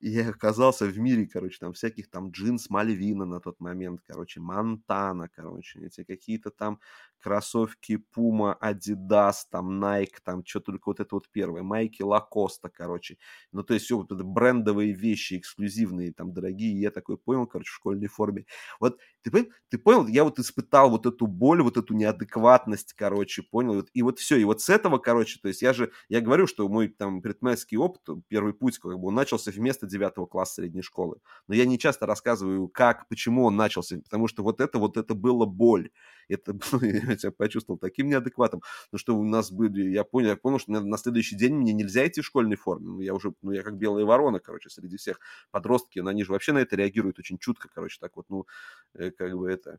[0.00, 4.40] и я оказался в мире, короче, там всяких там джинс Мальвина на тот момент, короче,
[4.40, 6.80] Монтана, короче, эти какие-то там
[7.20, 13.16] кроссовки Puma, Adidas, там Nike, там что только вот это вот первое, майки Лакоста, короче.
[13.52, 16.78] Ну, то есть все вот это брендовые вещи, эксклюзивные, там, дорогие.
[16.78, 18.44] Я такой понял, короче, в школьной форме.
[18.80, 23.42] Вот, ты понял, ты понял, я вот испытал вот эту боль, вот эту неадекватность, короче,
[23.42, 23.80] понял.
[23.94, 26.68] И вот все, и вот с этого, короче, то есть я же, я говорю, что
[26.68, 31.18] мой там предпринимательский опыт, первый путь, как бы он начался вместо девятого класса средней школы.
[31.48, 35.14] Но я не часто рассказываю, как, почему он начался, потому что вот это, вот это
[35.14, 35.90] было боль.
[36.28, 40.58] Это, я себя почувствовал таким неадекватом, ну, что у нас были, я понял, я понял,
[40.58, 43.62] что на следующий день мне нельзя идти в школьной форме, ну, я уже, ну, я
[43.62, 47.38] как белая ворона, короче, среди всех подростки, но они же вообще на это реагируют очень
[47.38, 48.46] чутко, короче, так вот, ну,
[48.94, 49.78] э, как бы это,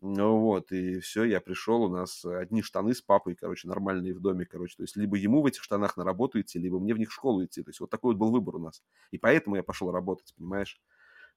[0.00, 4.20] ну, вот, и все, я пришел, у нас одни штаны с папой, короче, нормальные в
[4.20, 6.98] доме, короче, то есть либо ему в этих штанах на работу идти, либо мне в
[6.98, 9.56] них в школу идти, то есть вот такой вот был выбор у нас, и поэтому
[9.56, 10.80] я пошел работать, понимаешь?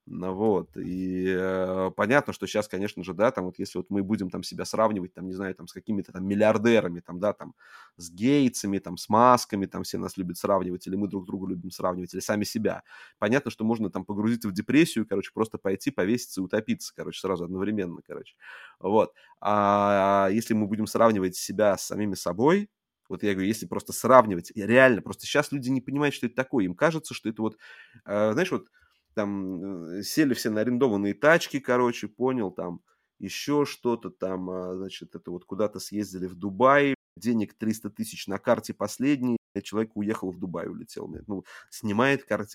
[0.06, 4.04] Ну вот, и э, понятно, что сейчас, конечно же, да, там вот если вот мы
[4.04, 7.54] будем там себя сравнивать, там, не знаю, там с какими-то там миллиардерами, там, да, там,
[7.96, 11.72] с Гейтсами, там, с Масками, там, все нас любят сравнивать, или мы друг друга любим
[11.72, 12.84] сравнивать, или сами себя.
[13.18, 17.46] Понятно, что можно там погрузиться в депрессию, короче, просто пойти, повеситься и утопиться, короче, сразу
[17.46, 18.36] одновременно, короче.
[18.80, 19.14] Вот.
[19.40, 22.70] А если мы будем сравнивать себя с самими собой,
[23.10, 26.66] вот я говорю, если просто сравнивать, реально, просто сейчас люди не понимают, что это такое.
[26.66, 27.58] Им кажется, что это вот,
[28.06, 28.68] э, знаешь, вот
[29.14, 32.82] там э, сели все на арендованные тачки, короче, понял, там
[33.20, 38.38] еще что-то там, а, значит, это вот куда-то съездили в Дубай, денег 300 тысяч на
[38.38, 41.08] карте последний, человек уехал в Дубай, улетел.
[41.28, 42.46] Ну, снимает кар-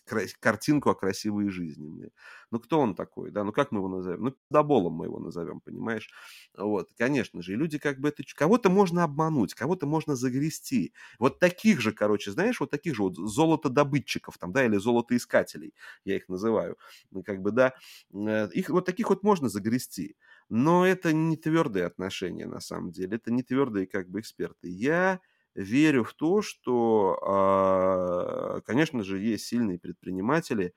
[0.41, 2.11] картинку о красивой жизни.
[2.51, 3.45] Ну, кто он такой, да?
[3.45, 4.23] Ну, как мы его назовем?
[4.25, 6.11] Ну, доболом мы его назовем, понимаешь?
[6.57, 7.53] Вот, конечно же.
[7.53, 8.23] И люди как бы это...
[8.35, 10.93] Кого-то можно обмануть, кого-то можно загрести.
[11.19, 16.17] Вот таких же, короче, знаешь, вот таких же вот золотодобытчиков там, да, или золотоискателей, я
[16.17, 16.77] их называю.
[17.11, 17.75] Ну, как бы, да,
[18.13, 20.17] э, их вот таких вот можно загрести.
[20.49, 24.69] Но это не твердые отношения на самом деле, это не твердые как бы эксперты.
[24.69, 25.21] Я
[25.59, 30.75] верю в то, что, а, конечно же, есть сильные предприниматели,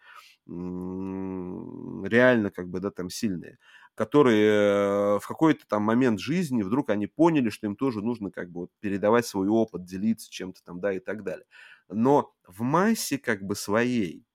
[0.48, 3.60] реально как бы, да, там сильные,
[3.96, 8.62] которые в какой-то там момент жизни вдруг они поняли, что им тоже нужно как бы
[8.62, 11.46] вот передавать свой опыт, делиться чем-то там, да, и так далее.
[11.90, 14.26] Но в массе как бы своей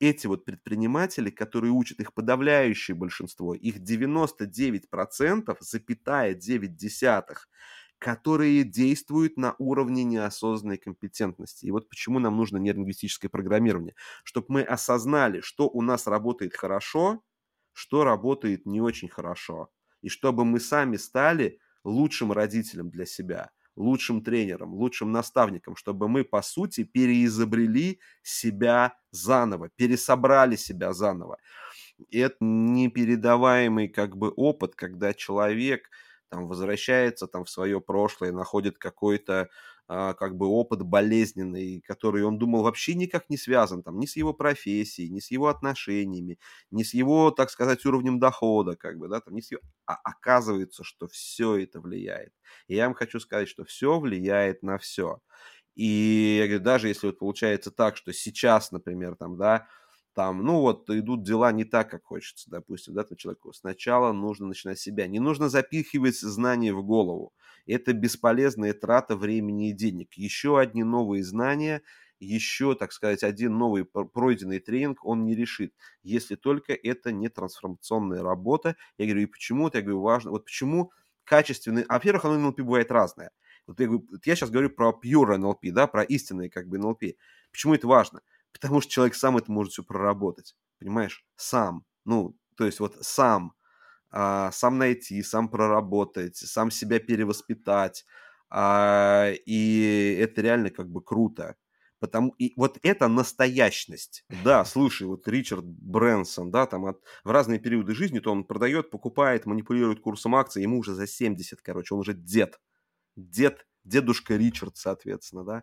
[0.00, 7.48] эти вот предприниматели, которые учат их подавляющее большинство, их 99%, запятая 9 десятых,
[8.04, 11.64] которые действуют на уровне неосознанной компетентности.
[11.64, 13.94] И вот почему нам нужно нейролингвистическое программирование.
[14.24, 17.22] Чтобы мы осознали, что у нас работает хорошо,
[17.72, 19.70] что работает не очень хорошо.
[20.02, 26.24] И чтобы мы сами стали лучшим родителем для себя, лучшим тренером, лучшим наставником, чтобы мы,
[26.24, 31.38] по сути, переизобрели себя заново, пересобрали себя заново.
[32.10, 35.88] И это непередаваемый как бы опыт, когда человек
[36.34, 39.50] там возвращается там в свое прошлое, находит какой-то
[39.86, 44.16] а, как бы опыт болезненный, который он думал вообще никак не связан там ни с
[44.16, 46.40] его профессией, ни с его отношениями,
[46.72, 49.60] ни с его, так сказать, уровнем дохода, как бы, да, там, ни с его...
[49.86, 52.32] А оказывается, что все это влияет.
[52.66, 55.20] И я вам хочу сказать, что все влияет на все.
[55.76, 59.68] И я говорю, даже если вот получается так, что сейчас, например, там, да,
[60.14, 63.52] там, ну вот, идут дела не так, как хочется, допустим, да, там человеку.
[63.52, 65.06] Сначала нужно начинать с себя.
[65.06, 67.32] Не нужно запихивать знания в голову.
[67.66, 70.14] Это бесполезная трата времени и денег.
[70.14, 71.82] Еще одни новые знания,
[72.20, 78.22] еще, так сказать, один новый пройденный тренинг он не решит, если только это не трансформационная
[78.22, 78.76] работа.
[78.98, 79.70] Я говорю, и почему?
[79.72, 80.30] Я говорю, важно.
[80.30, 80.92] Вот почему
[81.24, 81.82] качественный...
[81.88, 83.30] А, во-первых, оно NLP бывает разное.
[83.66, 87.16] Вот я, говорю, я сейчас говорю про pure NLP, да, про истинный как бы NLP.
[87.50, 88.20] Почему это важно?
[88.54, 90.56] Потому что человек сам это может все проработать.
[90.78, 91.26] Понимаешь?
[91.36, 91.84] Сам.
[92.04, 93.52] Ну, то есть вот сам.
[94.10, 98.06] А, сам найти, сам проработать, сам себя перевоспитать.
[98.48, 101.56] А, и это реально как бы круто.
[101.98, 104.24] Потому, и вот это настоящность.
[104.44, 108.90] Да, слушай, вот Ричард Брэнсон, да, там от, в разные периоды жизни, то он продает,
[108.90, 112.60] покупает, манипулирует курсом акций, ему уже за 70, короче, он уже дед.
[113.16, 115.62] Дед, дедушка Ричард, соответственно, да.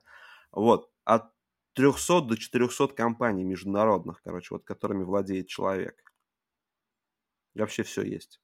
[0.51, 0.89] Вот.
[1.05, 1.31] От
[1.73, 5.95] 300 до 400 компаний международных, короче, вот которыми владеет человек.
[7.53, 8.41] И вообще все есть.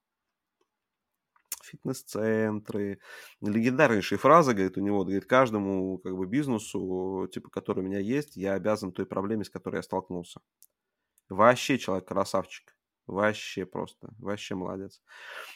[1.63, 2.99] Фитнес-центры.
[3.41, 8.37] Легендарнейшая фраза, говорит, у него, говорит, каждому как бы бизнесу, типа, который у меня есть,
[8.37, 10.39] я обязан той проблеме, с которой я столкнулся.
[11.29, 12.75] Вообще человек красавчик.
[13.05, 14.13] Вообще просто.
[14.17, 15.01] Вообще молодец.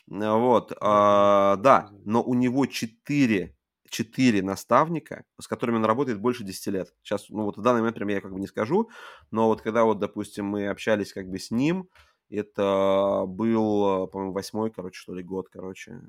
[0.07, 0.73] Вот.
[0.79, 3.57] А, да, но у него четыре
[3.91, 6.95] четыре наставника, с которыми он работает больше 10 лет.
[7.03, 8.89] Сейчас, ну вот в данный момент прям я как бы не скажу,
[9.29, 11.89] но вот когда вот, допустим, мы общались как бы с ним,
[12.29, 16.01] это был, по-моему, восьмой, короче, что ли, год, короче,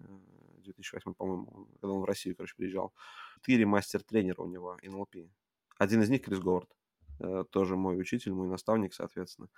[0.63, 2.95] 2008, по-моему, когда он в Россию, короче, приезжал.
[3.41, 5.17] Четыре мастер-тренера у него, НЛП.
[5.79, 6.71] Один из них Крис Говард.
[7.19, 9.49] Э, тоже мой учитель, мой наставник, соответственно.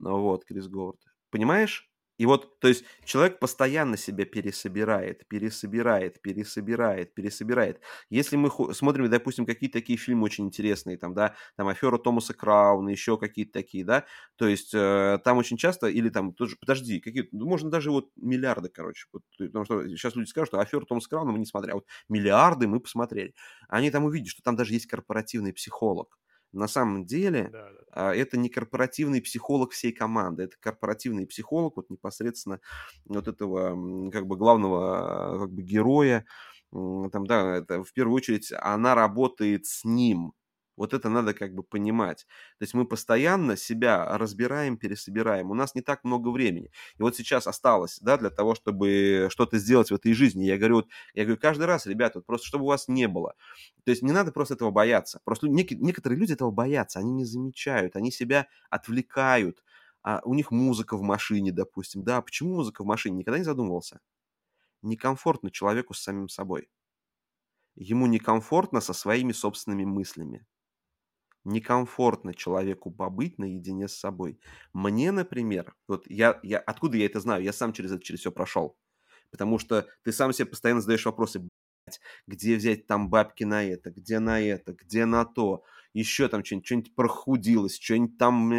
[0.00, 1.00] Вот, Крис Говард.
[1.28, 1.90] Понимаешь?
[2.18, 7.80] И вот, то есть человек постоянно себя пересобирает, пересобирает, пересобирает, пересобирает.
[8.10, 12.90] Если мы смотрим, допустим, какие-то такие фильмы очень интересные, там, да, там афера Томаса Крауна,
[12.90, 14.04] еще какие-то такие, да,
[14.36, 18.10] то есть э, там очень часто, или там тоже, подожди, какие ну, можно даже вот
[18.16, 21.72] миллиарды, короче, вот, потому что сейчас люди скажут, что аферу Томаса Крауна мы не смотрели,
[21.72, 23.34] а вот миллиарды мы посмотрели.
[23.68, 26.18] Они там увидят, что там даже есть корпоративный психолог,
[26.52, 27.80] на самом деле да, да.
[27.92, 32.60] А, это не корпоративный психолог всей команды, это корпоративный психолог вот непосредственно
[33.06, 36.26] вот этого как бы главного как бы героя,
[36.72, 40.32] там, да, это в первую очередь она работает с ним,
[40.78, 42.26] вот это надо как бы понимать.
[42.58, 45.50] То есть мы постоянно себя разбираем, пересобираем.
[45.50, 46.70] У нас не так много времени.
[46.98, 50.44] И вот сейчас осталось, да, для того, чтобы что-то сделать в этой жизни.
[50.44, 53.34] Я говорю, вот, я говорю каждый раз, ребята, вот просто чтобы у вас не было.
[53.84, 55.20] То есть не надо просто этого бояться.
[55.24, 59.62] Просто нек- некоторые люди этого боятся, они не замечают, они себя отвлекают.
[60.02, 62.04] А у них музыка в машине, допустим.
[62.04, 63.16] Да, почему музыка в машине?
[63.18, 64.00] Никогда не задумывался.
[64.82, 66.68] Некомфортно человеку с самим собой.
[67.76, 70.46] Ему некомфортно со своими собственными мыслями
[71.44, 74.38] некомфортно человеку побыть наедине с собой.
[74.72, 77.42] Мне, например, вот я, я, откуда я это знаю?
[77.42, 78.76] Я сам через это через все прошел.
[79.30, 81.48] Потому что ты сам себе постоянно задаешь вопросы,
[82.26, 86.66] где взять там бабки на это, где на это, где на то, еще там что-нибудь,
[86.66, 88.52] что-нибудь прохудилось, что-нибудь там,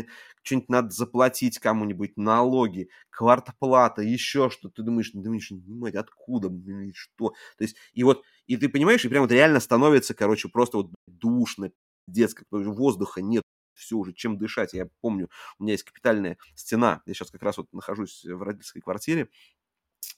[0.43, 6.49] что-нибудь надо заплатить кому-нибудь, налоги, квартплата, еще что Ты думаешь, ну, думаешь, мать, откуда,
[6.93, 7.29] что?
[7.57, 10.91] То есть, и вот, и ты понимаешь, и прям вот реально становится, короче, просто вот
[11.07, 11.71] душно,
[12.12, 13.43] детская, воздуха нет,
[13.74, 14.74] все уже, чем дышать.
[14.74, 15.30] Я помню,
[15.60, 19.30] у меня есть капитальная стена, я сейчас как раз вот нахожусь в родительской квартире,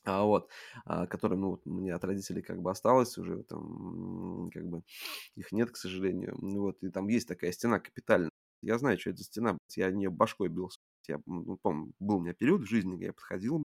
[0.04, 0.50] а, вот,
[0.86, 4.84] а, которая, ну, вот, мне от родителей как бы осталось уже, там, как бы,
[5.36, 8.32] их нет, к сожалению, ну, вот, и там есть такая стена капитальная,
[8.62, 12.22] я знаю, что это за стена, я не башкой бился, я, ну, помню, был у
[12.22, 13.64] меня период в жизни, где я подходил,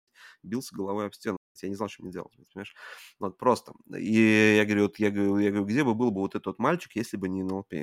[0.43, 2.75] бился головой об стену, я не знал, что мне делать, понимаешь,
[3.21, 6.35] вот, просто, и я говорю, вот, я говорю, я говорю, где бы был бы вот
[6.35, 7.75] этот мальчик, если бы не НЛП,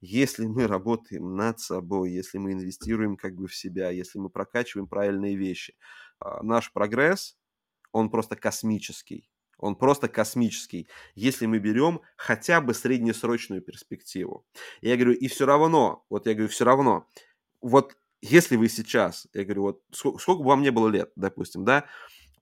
[0.00, 4.88] если мы работаем над собой, если мы инвестируем как бы в себя, если мы прокачиваем
[4.88, 5.74] правильные вещи,
[6.18, 7.38] а, наш прогресс,
[7.92, 9.30] он просто космический.
[9.58, 14.46] Он просто космический, если мы берем хотя бы среднесрочную перспективу.
[14.80, 17.06] Я говорю, и все равно, вот я говорю, все равно,
[17.60, 21.66] вот если вы сейчас, я говорю, вот сколько, сколько бы вам не было лет, допустим,
[21.66, 21.84] да,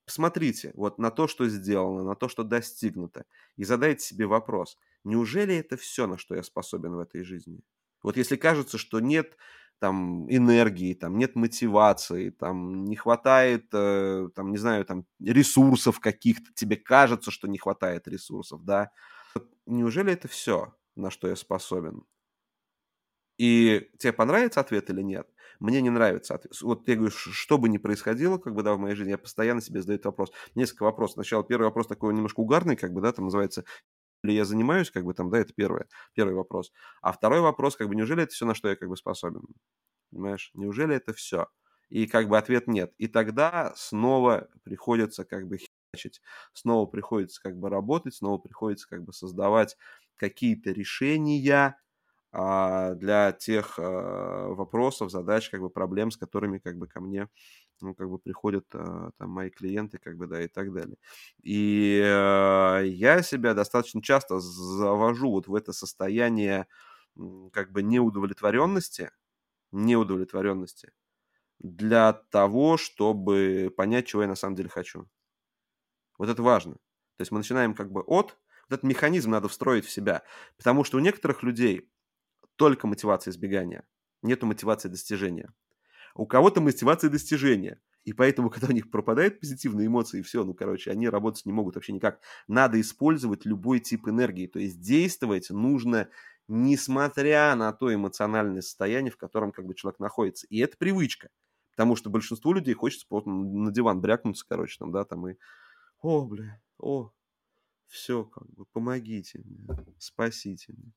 [0.04, 3.24] посмотрите вот на то, что сделано, на то, что достигнуто,
[3.56, 4.78] и задайте себе вопрос,
[5.08, 7.60] неужели это все, на что я способен в этой жизни?
[8.02, 9.36] Вот если кажется, что нет
[9.80, 16.52] там энергии, там нет мотивации, там не хватает, э, там не знаю, там ресурсов каких-то,
[16.54, 18.90] тебе кажется, что не хватает ресурсов, да?
[19.66, 22.04] Неужели это все, на что я способен?
[23.38, 25.28] И тебе понравится ответ или нет?
[25.60, 26.60] Мне не нравится ответ.
[26.60, 29.60] Вот я говорю, что бы ни происходило, как бы, да, в моей жизни, я постоянно
[29.60, 30.32] себе задаю этот вопрос.
[30.56, 31.14] Несколько вопросов.
[31.14, 33.64] Сначала первый вопрос такой немножко угарный, как бы, да, там называется
[34.22, 36.72] ли я занимаюсь, как бы там, да, это первое, первый вопрос.
[37.02, 39.42] А второй вопрос, как бы, неужели это все, на что я как бы способен?
[40.10, 41.48] Понимаешь, неужели это все?
[41.90, 42.92] И как бы ответ нет.
[42.98, 46.20] И тогда снова приходится как бы херачить,
[46.52, 49.76] снова приходится как бы работать, снова приходится как бы создавать
[50.16, 51.78] какие-то решения
[52.32, 57.28] а, для тех а, вопросов, задач, как бы проблем, с которыми как бы ко мне
[57.80, 60.96] ну, как бы приходят а, там мои клиенты, как бы, да, и так далее.
[61.42, 66.66] И а, я себя достаточно часто завожу вот в это состояние
[67.52, 69.10] как бы неудовлетворенности,
[69.72, 70.92] неудовлетворенности
[71.58, 75.08] для того, чтобы понять, чего я на самом деле хочу.
[76.18, 76.74] Вот это важно.
[76.74, 80.22] То есть мы начинаем как бы от, вот этот механизм надо встроить в себя.
[80.56, 81.90] Потому что у некоторых людей
[82.56, 83.86] только мотивация избегания,
[84.22, 85.52] нету мотивации достижения.
[86.18, 87.80] У кого-то мотивация достижения.
[88.04, 91.76] И поэтому, когда у них пропадают позитивные эмоции, все, ну, короче, они работать не могут
[91.76, 92.20] вообще никак.
[92.48, 94.48] Надо использовать любой тип энергии.
[94.48, 96.08] То есть действовать нужно
[96.48, 100.46] несмотря на то эмоциональное состояние, в котором как бы человек находится.
[100.48, 101.28] И это привычка.
[101.72, 105.36] Потому что большинству людей хочется просто на диван брякнуться, короче, там, да, там и...
[106.00, 107.12] О, бля, о,
[107.86, 109.66] все, как бы, помогите мне,
[109.98, 110.92] спасите меня.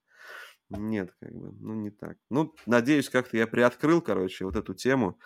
[0.72, 2.18] Нет, как бы, ну не так.
[2.30, 5.20] Ну, надеюсь, как-то я приоткрыл, короче, вот эту тему.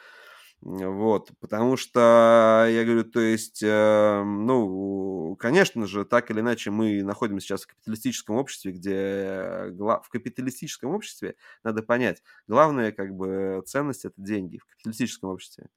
[0.62, 7.04] Вот, потому что, я говорю, то есть, э, ну, конечно же, так или иначе мы
[7.04, 14.06] находимся сейчас в капиталистическом обществе, где в капиталистическом обществе, надо понять, главная как бы ценность–
[14.08, 15.70] это деньги в капиталистическом обществе.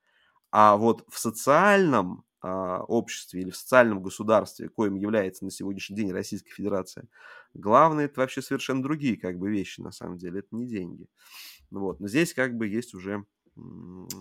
[0.51, 6.13] А вот в социальном а, обществе или в социальном государстве, коим является на сегодняшний день
[6.13, 7.07] Российская Федерация,
[7.59, 11.07] главное это вообще совершенно другие как бы вещи на самом деле, это не деньги.
[11.71, 12.01] Вот.
[12.01, 13.25] Но здесь как бы есть уже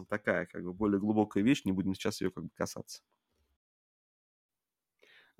[0.10, 3.02] такая как бы более глубокая вещь, не будем сейчас ее как бы касаться.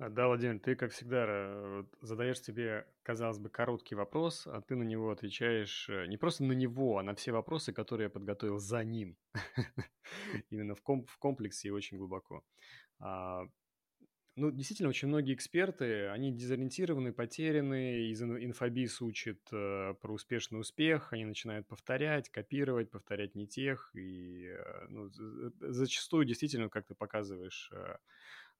[0.00, 4.84] А, да, Владимир, ты, как всегда, задаешь себе, казалось бы, короткий вопрос, а ты на
[4.84, 8.84] него отвечаешь э, не просто на него, а на все вопросы, которые я подготовил за
[8.84, 9.16] ним.
[10.50, 10.82] Именно в,
[11.18, 12.44] комплексе и очень глубоко.
[14.40, 21.12] Ну, действительно, очень многие эксперты, они дезориентированы, потеряны, из инфобиз учат э, про успешный успех,
[21.12, 25.10] они начинают повторять, копировать, повторять не тех, и э, ну,
[25.60, 27.96] зачастую действительно, как ты показываешь, э,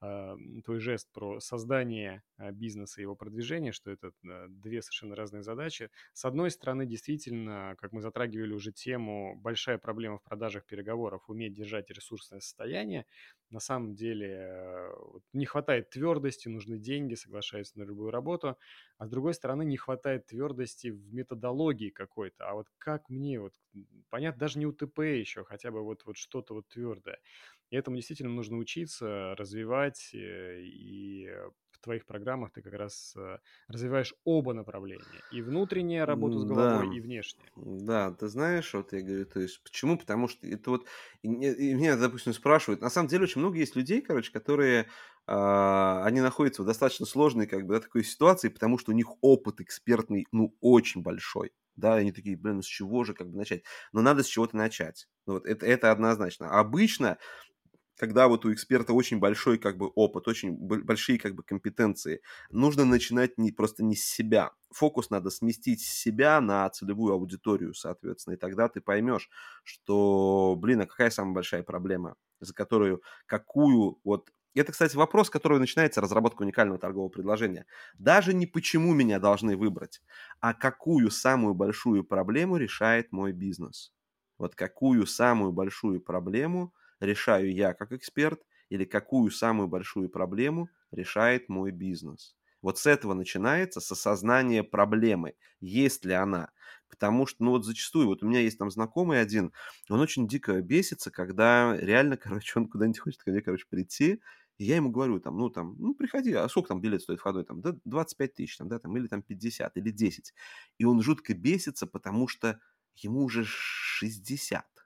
[0.01, 5.17] а, твой жест про создание а, бизнеса и его продвижение, что это а, две совершенно
[5.17, 5.91] разные задачи.
[6.13, 11.55] С одной стороны, действительно, как мы затрагивали уже тему, большая проблема в продажах переговоров, уметь
[11.55, 13.07] держать ресурсное состояние.
[13.51, 14.93] На самом деле
[15.33, 18.57] не хватает твердости, нужны деньги, соглашаются на любую работу.
[18.99, 22.49] А с другой стороны, не хватает твердости в методологии какой-то.
[22.49, 23.55] А вот как мне, вот
[24.11, 27.21] понятно, даже не УТП еще, хотя бы вот, вот что-то вот твердое.
[27.71, 31.29] И этому действительно нужно учиться, развивать, э, и
[31.79, 35.23] в твоих программах ты как раз э, развиваешь оба направления.
[35.29, 37.51] И внутренняя работа с головой, Да, и внешняя.
[37.57, 39.99] да, ты знаешь, вот я говорю, то есть почему?
[39.99, 40.87] Потому что это вот,
[41.23, 44.89] и меня, допустим, спрашивают, на самом деле очень много есть людей, короче, которые,
[45.27, 49.09] а, они находятся в достаточно сложной, как бы, да, такой ситуации, потому что у них
[49.23, 51.53] опыт экспертный, ну, очень большой.
[51.77, 53.63] Да, они такие, блин, ну с чего же как бы начать?
[53.93, 55.09] Но надо с чего-то начать.
[55.27, 56.51] Ну, вот это, это однозначно.
[56.59, 57.19] Обычно
[57.99, 62.85] когда вот у эксперта очень большой как бы опыт, очень большие как бы компетенции, нужно
[62.85, 64.53] начинать не просто не с себя.
[64.73, 69.29] Фокус надо сместить с себя на целевую аудиторию, соответственно, и тогда ты поймешь,
[69.65, 75.59] что, блин, а какая самая большая проблема, за которую, какую вот Это, кстати, вопрос, который
[75.59, 77.67] начинается разработка уникального торгового предложения.
[77.99, 80.03] Даже не почему меня должны выбрать,
[80.41, 83.93] а какую самую большую проблему решает мой бизнес.
[84.39, 91.49] Вот какую самую большую проблему решаю я как эксперт или какую самую большую проблему решает
[91.49, 92.37] мой бизнес.
[92.61, 96.51] Вот с этого начинается, с осознания проблемы, есть ли она.
[96.89, 99.53] Потому что, ну вот зачастую, вот у меня есть там знакомый один,
[99.89, 104.21] он очень дико бесится, когда реально, короче, он куда-нибудь хочет ко мне, короче, прийти,
[104.59, 107.45] и я ему говорю, там, ну, там, ну, приходи, а сколько там билет стоит входной?
[107.45, 110.35] Там, да, 25 тысяч, там, да, там, или там 50, или 10.
[110.79, 112.59] И он жутко бесится, потому что
[112.97, 114.78] ему уже 60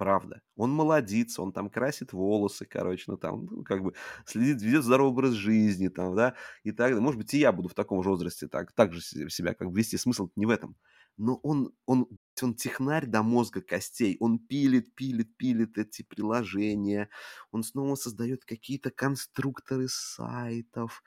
[0.00, 0.40] правда.
[0.56, 3.92] Он молодится, он там красит волосы, короче, ну там, ну, как бы
[4.24, 7.00] следит, ведет здоровый образ жизни, там, да, и так далее.
[7.02, 9.76] Может быть, и я буду в таком же возрасте так, так же себя как бы
[9.76, 9.98] вести.
[9.98, 10.74] Смысл не в этом.
[11.18, 12.06] Но он, он
[12.42, 17.08] он технарь до мозга костей, он пилит, пилит, пилит эти приложения,
[17.50, 21.02] он снова создает какие-то конструкторы сайтов,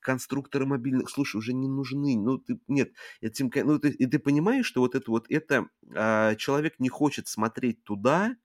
[0.00, 4.66] конструкторы мобильных, слушай, уже не нужны, ну ты, нет, этим, ну ты, и ты понимаешь,
[4.66, 8.36] что вот это вот, это а, человек не хочет смотреть туда,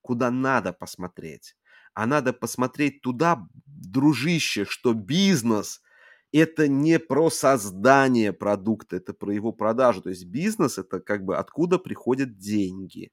[0.00, 1.56] куда надо посмотреть,
[1.94, 5.80] а надо посмотреть туда, дружище, что бизнес–
[6.32, 10.02] это не про создание продукта, это про его продажу.
[10.02, 13.10] То есть бизнес это как бы откуда приходят деньги.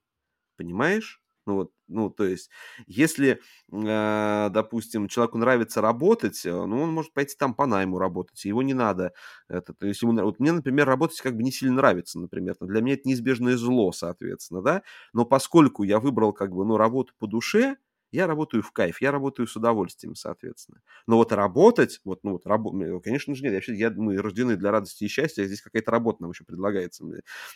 [0.57, 1.21] Понимаешь?
[1.45, 2.49] Ну вот, ну то есть,
[2.87, 3.41] если,
[3.73, 8.63] э, допустим, человеку нравится работать, э, ну он может пойти там по найму работать, его
[8.63, 9.11] не надо.
[9.49, 12.81] Это, то есть ему, вот мне, например, работать как бы не сильно нравится, например, для
[12.81, 14.83] меня это неизбежное зло, соответственно, да.
[15.11, 17.75] Но поскольку я выбрал как бы, ну работу по душе,
[18.13, 20.81] я работаю в кайф, я работаю с удовольствием, соответственно.
[21.07, 22.71] Но вот работать, вот, ну вот, рабо...
[23.01, 26.21] конечно же, нет, я, я, мы рождены для радости и счастья, а здесь какая-то работа
[26.21, 27.03] нам еще предлагается.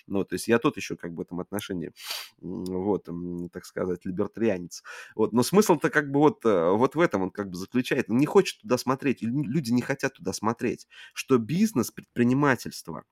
[0.08, 1.92] Ну, то есть я тот еще как бы в этом отношении,
[2.40, 3.08] вот,
[3.54, 4.84] так сказать, либертарианец.
[5.16, 8.10] Вот, но смысл-то как бы вот, э, вот в этом он как бы заключает.
[8.10, 13.04] Не хочет туда смотреть, люди не хотят туда смотреть, что бизнес, предпринимательство,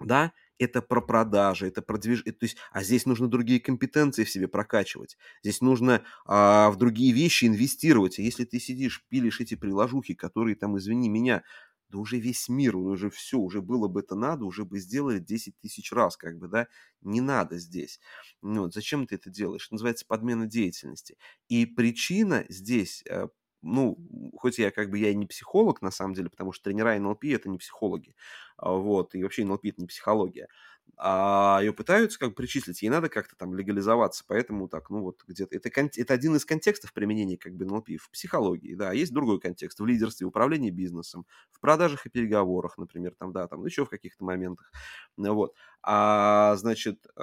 [0.00, 4.30] да, это про продажи, это про движение, то есть, а здесь нужно другие компетенции в
[4.30, 9.54] себе прокачивать, здесь нужно а, в другие вещи инвестировать, а если ты сидишь, пилишь эти
[9.54, 11.42] приложухи, которые там, извини меня,
[11.90, 15.58] да уже весь мир, уже все, уже было бы это надо, уже бы сделали 10
[15.58, 16.68] тысяч раз, как бы, да,
[17.00, 18.00] не надо здесь.
[18.42, 19.70] Ну, вот, зачем ты это делаешь?
[19.70, 21.16] Называется подмена деятельности.
[21.48, 23.28] И причина здесь, э,
[23.62, 23.96] ну,
[24.36, 27.24] хоть я как бы я и не психолог на самом деле, потому что тренера НЛП
[27.24, 28.14] это не психологи,
[28.56, 30.48] а, вот, и вообще НЛП это не психология,
[30.96, 35.22] а ее пытаются как бы причислить, ей надо как-то там легализоваться, поэтому так, ну вот
[35.26, 39.40] где-то, это, это один из контекстов применения как бы НЛП в психологии, да, есть другой
[39.40, 43.90] контекст в лидерстве, управлении бизнесом, в продажах и переговорах, например, там, да, там еще в
[43.90, 44.72] каких-то моментах,
[45.16, 47.22] вот, а, значит, э,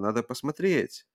[0.00, 1.06] надо посмотреть,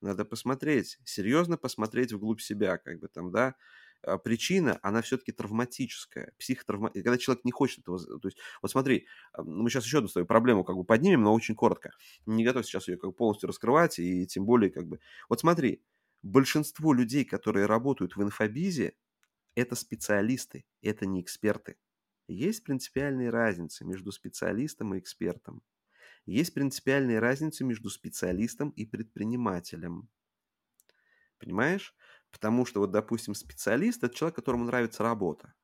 [0.00, 3.54] надо посмотреть, серьезно посмотреть вглубь себя, как бы там, да,
[4.02, 6.90] а, причина, она все-таки травматическая, психотравма...
[6.90, 7.98] Когда человек не хочет этого...
[7.98, 11.34] То есть, вот смотри, а, мы сейчас еще одну свою проблему как бы поднимем, но
[11.34, 11.92] очень коротко.
[12.26, 15.00] Не готов сейчас ее как бы полностью раскрывать, и тем более как бы...
[15.28, 15.82] Вот смотри,
[16.22, 18.94] большинство людей, которые работают в инфобизе,
[19.54, 21.76] это специалисты, это не эксперты.
[22.28, 25.62] Есть принципиальные разницы между специалистом и экспертом.
[26.26, 30.08] Есть принципиальные разницы между специалистом и предпринимателем.
[31.38, 31.94] Понимаешь?
[32.32, 35.54] Потому что, вот, допустим, специалист– это человек, которому нравится работа.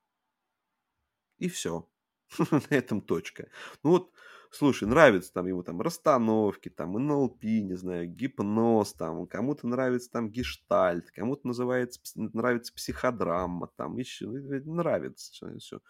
[1.39, 1.89] И все.
[2.51, 3.49] На этом точка.
[3.83, 4.13] Ну вот,
[4.53, 10.31] слушай, нравится там ему там расстановки, там НЛП, не знаю, гипноз, там, кому-то нравится там
[10.31, 15.81] гештальт, кому-то называется, нравится психодрама, там, еще, ну, нравится все.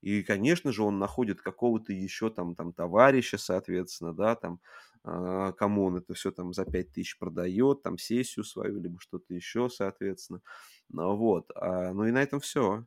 [0.00, 4.60] И, конечно же, он находит какого-то еще там, там товарища, соответственно, да, там,
[5.04, 9.34] э, кому он это все там за 5 тысяч продает, там сессию свою, либо что-то
[9.34, 10.40] еще, соответственно.
[10.88, 11.50] Ну, вот.
[11.54, 12.84] А, ну и на этом все.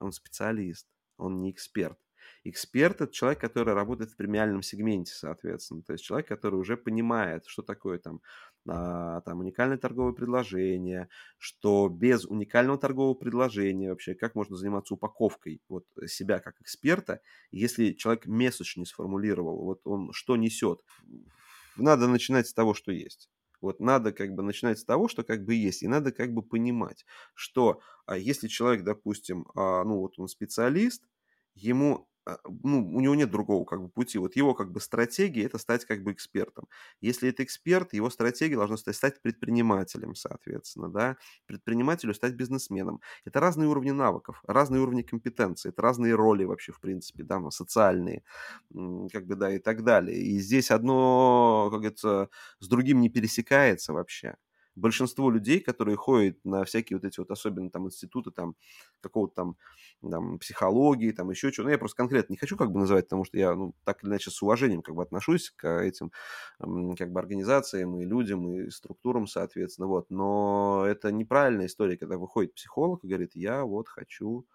[0.00, 0.86] Он специалист,
[1.18, 1.98] он не эксперт.
[2.44, 5.82] Эксперт– это человек, который работает в премиальном сегменте, соответственно.
[5.82, 8.20] То есть человек, который уже понимает, что такое там,
[8.68, 15.62] а, там уникальное торговое предложение, что без уникального торгового предложения вообще, как можно заниматься упаковкой
[15.68, 17.20] вот себя как эксперта,
[17.52, 20.80] если человек месседж не сформулировал, вот он что несет.
[21.76, 23.30] Надо начинать с того, что есть.
[23.60, 26.42] Вот надо как бы начинать с того, что как бы есть, и надо как бы
[26.42, 31.04] понимать, что а если человек, допустим, а, ну вот он специалист,
[31.54, 32.08] ему
[32.62, 34.18] ну, у него нет другого как бы пути.
[34.18, 36.68] Вот его как бы стратегия– это стать как бы экспертом.
[37.00, 41.16] Если это эксперт, его стратегия должна стать, стать предпринимателем, соответственно, да,
[41.46, 43.00] предпринимателю стать бизнесменом.
[43.24, 47.50] Это разные уровни навыков, разные уровни компетенции, это разные роли вообще, в принципе, да, ну,
[47.50, 48.22] социальные,
[49.12, 50.18] как бы, да, и так далее.
[50.18, 52.28] И здесь одно, как говорится,
[52.60, 54.36] с другим не пересекается вообще.
[54.74, 58.56] Большинство людей, которые ходят на всякие вот эти вот, особенно там институты там
[59.00, 59.56] какого-то там,
[60.10, 63.24] там психологии, там еще чего, ну я просто конкретно не хочу как бы называть, потому
[63.24, 66.12] что я, ну, так или иначе с уважением как бы отношусь к этим
[66.58, 72.54] как бы организациям и людям, и структурам, соответственно, вот, но это неправильная история, когда выходит
[72.54, 74.46] психолог и говорит, я вот хочу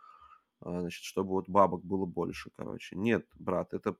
[0.61, 2.95] а, значит, чтобы вот бабок было больше, короче.
[2.95, 3.95] Нет, брат, это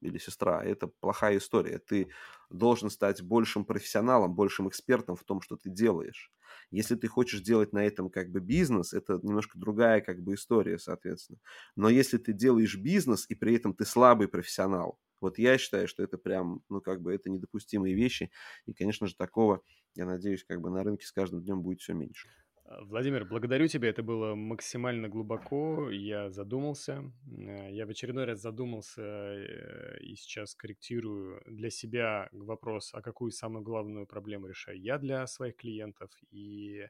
[0.00, 1.78] или сестра, это плохая история.
[1.78, 2.10] Ты
[2.50, 6.32] должен стать большим профессионалом, большим экспертом в том, что ты делаешь.
[6.70, 10.78] Если ты хочешь делать на этом как бы бизнес, это немножко другая как бы история,
[10.78, 11.38] соответственно.
[11.76, 16.02] Но если ты делаешь бизнес, и при этом ты слабый профессионал, вот я считаю, что
[16.02, 18.30] это прям, ну, как бы, это недопустимые вещи.
[18.66, 19.62] И, конечно же, такого,
[19.94, 22.28] я надеюсь, как бы на рынке с каждым днем будет все меньше.
[22.68, 23.88] А, Владимир, благодарю тебя.
[23.88, 25.90] Это было максимально глубоко.
[25.90, 27.10] Я задумался.
[27.26, 33.30] Э, я в очередной раз задумался э, и сейчас корректирую для себя вопрос, а какую
[33.30, 36.10] самую главную проблему решаю я для своих клиентов.
[36.30, 36.86] И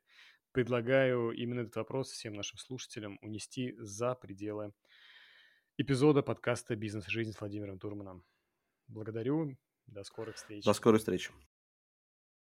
[0.53, 4.73] предлагаю именно этот вопрос всем нашим слушателям унести за пределы
[5.77, 8.25] эпизода подкаста «Бизнес и жизнь» с Владимиром Турманом.
[8.89, 9.57] Благодарю.
[9.87, 10.65] До скорых встреч.
[10.65, 11.31] До скорой встречи.